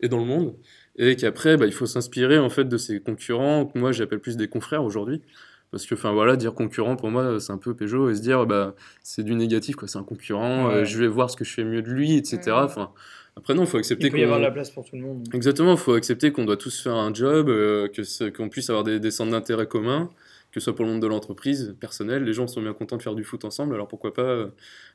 [0.00, 0.54] et dans le monde.
[0.96, 4.36] Et qu'après bah, il faut s'inspirer en fait de ses concurrents que moi j'appelle plus
[4.36, 5.22] des confrères aujourd'hui.
[5.70, 8.46] Parce que enfin voilà dire concurrent pour moi c'est un peu péjo et se dire
[8.46, 9.88] bah c'est du négatif quoi.
[9.88, 12.52] C'est un concurrent euh, je vais voir ce que je fais mieux de lui etc
[12.52, 12.92] enfin
[13.34, 15.26] après non faut accepter il peut y avoir de la place pour tout le monde.
[15.34, 18.84] Exactement il faut accepter qu'on doit tous faire un job euh, que qu'on puisse avoir
[18.84, 20.08] des, des centres d'intérêt communs
[20.56, 23.02] que ce soit pour le monde de l'entreprise, personnel, les gens sont bien contents de
[23.02, 24.48] faire du foot ensemble, alors pourquoi pas euh,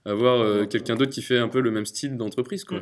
[0.06, 2.82] avoir euh, quelqu'un d'autre qui fait un peu le même style d'entreprise, quoi.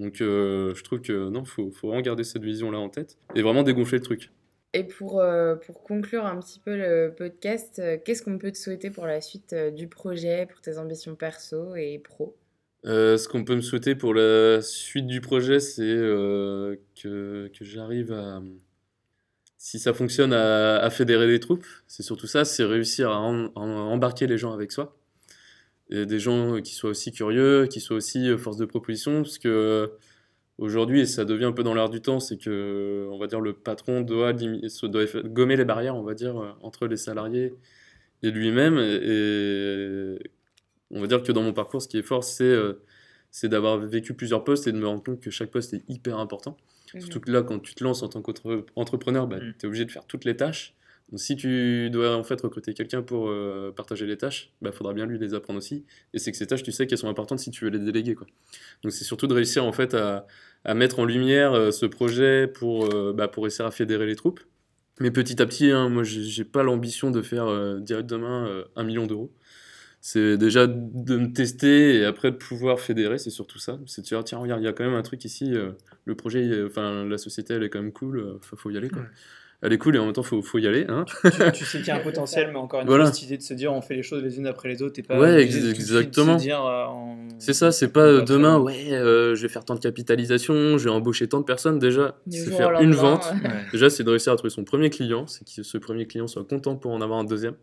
[0.00, 3.42] Donc euh, je trouve que non, faut, faut vraiment garder cette vision-là en tête et
[3.42, 4.32] vraiment dégonfler le truc.
[4.72, 5.22] Et pour,
[5.64, 9.54] pour conclure un petit peu le podcast, qu'est-ce qu'on peut te souhaiter pour la suite
[9.54, 12.36] du projet, pour tes ambitions perso et pro?
[12.82, 18.42] Ce qu'on peut me souhaiter pour la suite du projet, c'est que, que j'arrive à
[19.58, 24.38] si ça fonctionne à, fédérer des troupes, c'est surtout ça, c'est réussir à, embarquer les
[24.38, 24.96] gens avec soi.
[25.90, 29.38] Et des gens qui soient aussi curieux, qui soient aussi euh, force de proposition, parce
[29.38, 29.86] que euh,
[30.58, 33.40] aujourd'hui, et ça devient un peu dans l'air du temps, c'est que, on va dire,
[33.40, 37.54] le patron doit, doit gommer les barrières, on va dire, euh, entre les salariés
[38.22, 38.78] et lui-même.
[38.78, 40.18] Et,
[40.90, 42.56] on va dire que dans mon parcours, ce qui est fort, c'est
[43.36, 46.18] c'est d'avoir vécu plusieurs postes et de me rendre compte que chaque poste est hyper
[46.18, 46.56] important.
[46.98, 49.52] Surtout que là, quand tu te lances en tant qu'entrepreneur, bah, mhm.
[49.58, 50.74] tu es obligé de faire toutes les tâches.
[51.10, 54.72] Donc, si tu dois en fait recruter quelqu'un pour euh, partager les tâches, il bah,
[54.72, 55.84] faudra bien lui les apprendre aussi.
[56.14, 58.14] Et c'est que ces tâches, tu sais qu'elles sont importantes si tu veux les déléguer.
[58.14, 58.26] Quoi.
[58.82, 60.26] Donc c'est surtout de réussir en fait à,
[60.64, 64.16] à mettre en lumière euh, ce projet pour, euh, bah, pour essayer à fédérer les
[64.16, 64.40] troupes.
[64.98, 69.06] Mais petit à petit, hein, moi j'ai pas l'ambition de faire direct demain un million
[69.06, 69.30] d'euros
[70.08, 73.76] c'est déjà de me tester et après de pouvoir fédérer, c'est surtout ça.
[73.86, 75.72] C'est de dire, tiens, regarde, il y a quand même un truc ici, euh,
[76.04, 78.88] le projet, enfin, la société, elle est quand même cool, il euh, faut y aller,
[78.88, 79.02] quoi.
[79.62, 80.86] Elle est cool et en même temps, faut, faut y aller.
[80.88, 81.06] Hein.
[81.52, 83.52] Tu, sais qu'il y a un potentiel, mais encore une fois, cette idée de se
[83.54, 85.18] dire, on fait les choses les unes après les autres, et pas.
[85.18, 86.36] Ouais, exactement.
[86.40, 90.90] Euh, c'est ça, c'est pas demain, ouais, je vais faire tant de capitalisation, je vais
[90.90, 91.80] embaucher tant de personnes.
[91.80, 93.26] Déjà, c'est faire une vente.
[93.72, 96.44] Déjà, c'est de réussir à trouver son premier client, c'est que ce premier client soit
[96.44, 97.56] content pour en avoir un deuxième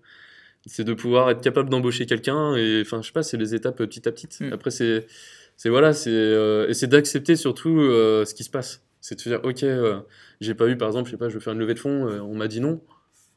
[0.65, 3.77] c'est de pouvoir être capable d'embaucher quelqu'un et enfin je sais pas c'est les étapes
[3.77, 4.53] petit à petit mm.
[4.53, 5.05] après c'est
[5.57, 9.21] c'est voilà c'est euh, et c'est d'accepter surtout euh, ce qui se passe c'est de
[9.21, 9.99] se dire ok euh,
[10.41, 12.07] j'ai pas eu par exemple je sais pas je veux faire une levée de fonds
[12.07, 12.81] on m'a dit non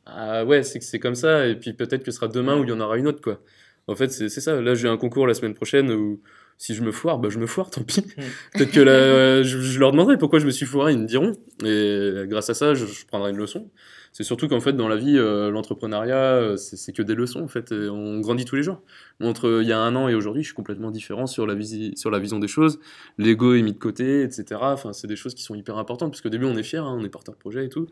[0.06, 2.64] ah ouais c'est que c'est comme ça et puis peut-être que ce sera demain où
[2.64, 3.40] il y en aura une autre quoi
[3.88, 6.20] en fait c'est ça là j'ai un concours la semaine prochaine où
[6.58, 8.00] si je me foire, bah je me foire, tant pis.
[8.00, 8.22] Mm.
[8.54, 11.32] Peut-être que là, je, leur demanderai pourquoi je me suis foiré, ils me diront.
[11.62, 13.70] Et grâce à ça, je prendrai une leçon
[14.16, 17.48] c'est surtout qu'en fait dans la vie euh, l'entrepreneuriat euh, c'est que des leçons en
[17.48, 18.80] fait on grandit tous les jours.
[19.20, 21.54] Entre il y a un an et aujourd'hui je suis complètement différent sur la,
[21.96, 22.80] sur la vision des choses.
[23.18, 26.22] L'ego est mis de côté etc enfin c'est des choses qui sont hyper importantes parce
[26.22, 27.88] qu'au début on est fier hein, on est porteur de projet et tout.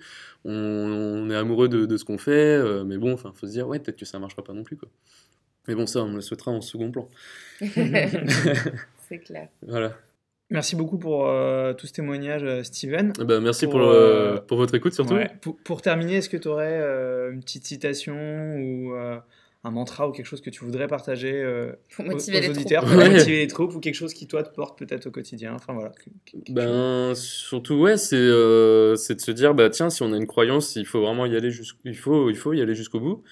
[0.47, 3.79] On, est amoureux de, ce qu'on fait euh, mais bon enfin faut se dire ouais
[3.79, 4.89] peut-être que ça marchera pas non plus quoi.
[5.69, 7.11] Mais bon ça on le souhaitera en second plan.
[7.61, 9.49] C'est clair.
[9.61, 9.95] Voilà
[10.51, 13.13] Merci beaucoup pour euh, tout ce témoignage, euh, Steven.
[13.21, 15.17] Eh ben, merci pour, euh, pour, votre écoute surtout.
[15.65, 16.81] Pour, terminer, est-ce que tu aurais
[17.33, 18.95] une petite citation ou
[19.67, 21.43] un mantra ou quelque chose que tu voudrais partager
[21.97, 23.01] pour motiver les auditeurs, troupes.
[23.01, 25.55] pour motiver les troupes ou quelque chose qui toi te porte peut-être au quotidien.
[25.55, 25.93] Enfin voilà.
[26.51, 30.87] Ben surtout ouais, c'est de se dire bah tiens si on a une croyance, il
[30.87, 33.23] faut vraiment y aller jusqu'au faut il faut y aller jusqu'au bout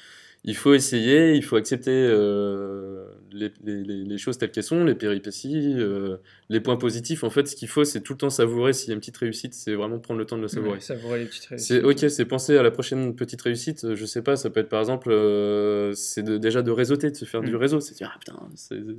[0.45, 4.97] il faut essayer, il faut accepter euh, les, les, les, choses telles qu'elles sont, les
[4.97, 6.17] péripéties, euh,
[6.49, 7.23] les points positifs.
[7.23, 8.73] En fait, ce qu'il faut, c'est tout le temps savourer.
[8.73, 10.81] S'il y a une petite réussite, c'est vraiment prendre le temps de la savourer.
[10.81, 11.69] savourer les petites réussites.
[11.69, 13.95] C'est ok, c'est penser à la prochaine petite réussite.
[13.95, 17.25] Je sais pas, ça peut être par exemple, euh, c'est déjà de réseauter, de se
[17.25, 17.57] faire du mm.
[17.57, 17.81] réseau.
[17.81, 18.35] C'est dire ah putain,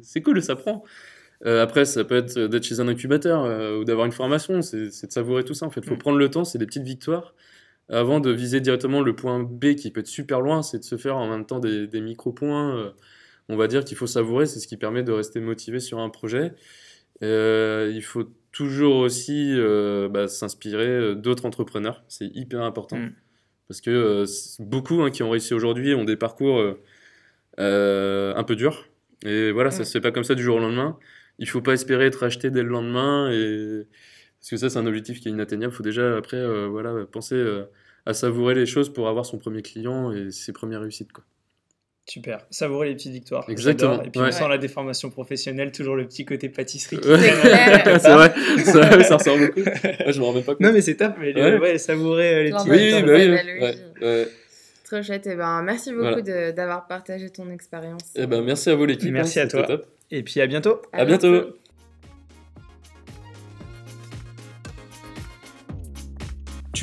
[0.01, 0.85] c'est cool, ça prend.
[1.45, 4.61] après, ça peut être d'être chez un incubateur ou d'avoir une formation.
[4.61, 5.65] C'est de savourer tout ça.
[5.65, 5.97] En fait, faut mm.
[5.97, 6.45] prendre le temps.
[6.45, 7.33] C'est des petites victoires
[7.89, 10.97] avant de viser directement le point B qui peut être super loin, c'est de se
[10.97, 12.77] faire en même temps des, micro-points.
[12.77, 12.91] Euh,
[13.49, 16.09] on va dire qu'il faut savourer, c'est ce qui permet de rester motivé sur un
[16.09, 16.53] projet.
[17.23, 22.97] Euh, il faut toujours aussi euh, bah, s'inspirer d'autres entrepreneurs, c'est hyper important.
[22.97, 23.13] Mm.
[23.67, 24.25] Parce que
[24.59, 26.61] beaucoup hein, qui ont réussi aujourd'hui ont des parcours
[27.57, 28.87] un peu durs.
[29.25, 29.85] Et voilà, ça mm.
[29.85, 30.97] se fait pas comme ça du jour au lendemain.
[31.39, 33.31] Il faut pas espérer être acheté dès le lendemain.
[33.31, 33.87] Et
[34.43, 35.71] parce que ça, c'est un objectif qui est inatteignable.
[35.71, 37.63] Il faut déjà, après, euh, voilà, penser euh,
[38.05, 41.13] à savourer les choses pour avoir son premier client et ses premières réussites.
[41.13, 41.23] Quoi.
[42.05, 43.45] Super, savourer les petites victoires.
[43.47, 44.03] Exactement.
[44.03, 46.99] Et puis, sans la déformation professionnelle, toujours le petit côté pâtisserie.
[47.03, 48.33] c'est vrai,
[48.65, 49.61] ça, ça ressort beaucoup.
[49.61, 50.59] je me rends même pas compte.
[50.59, 51.77] Non, mais c'est top, mais ouais.
[51.77, 53.17] savourer euh, les petites oui, victoires.
[53.61, 54.25] Oui, oui,
[54.83, 55.25] Trop chouette.
[55.25, 58.13] Et eh ben, merci beaucoup d'avoir partagé ton expérience.
[58.13, 59.09] Et eh ben, merci à vous, l'équipe.
[59.09, 59.63] Merci hein, à toi.
[59.63, 59.87] Top.
[60.11, 60.81] Et puis à bientôt.
[60.91, 61.55] À, bientôt.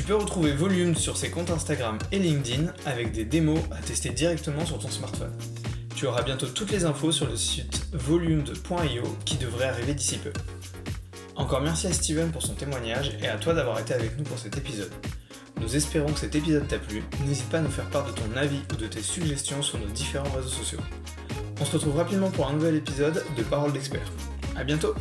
[0.01, 4.09] Tu peux retrouver Volume sur ses comptes Instagram et LinkedIn avec des démos à tester
[4.09, 5.31] directement sur ton smartphone.
[5.95, 10.33] Tu auras bientôt toutes les infos sur le site volume.io qui devrait arriver d'ici peu.
[11.35, 14.39] Encore merci à Steven pour son témoignage et à toi d'avoir été avec nous pour
[14.39, 14.91] cet épisode.
[15.59, 17.03] Nous espérons que cet épisode t'a plu.
[17.27, 19.85] N'hésite pas à nous faire part de ton avis ou de tes suggestions sur nos
[19.85, 20.81] différents réseaux sociaux.
[21.59, 24.11] On se retrouve rapidement pour un nouvel épisode de Parole d'experts.
[24.55, 24.95] A bientôt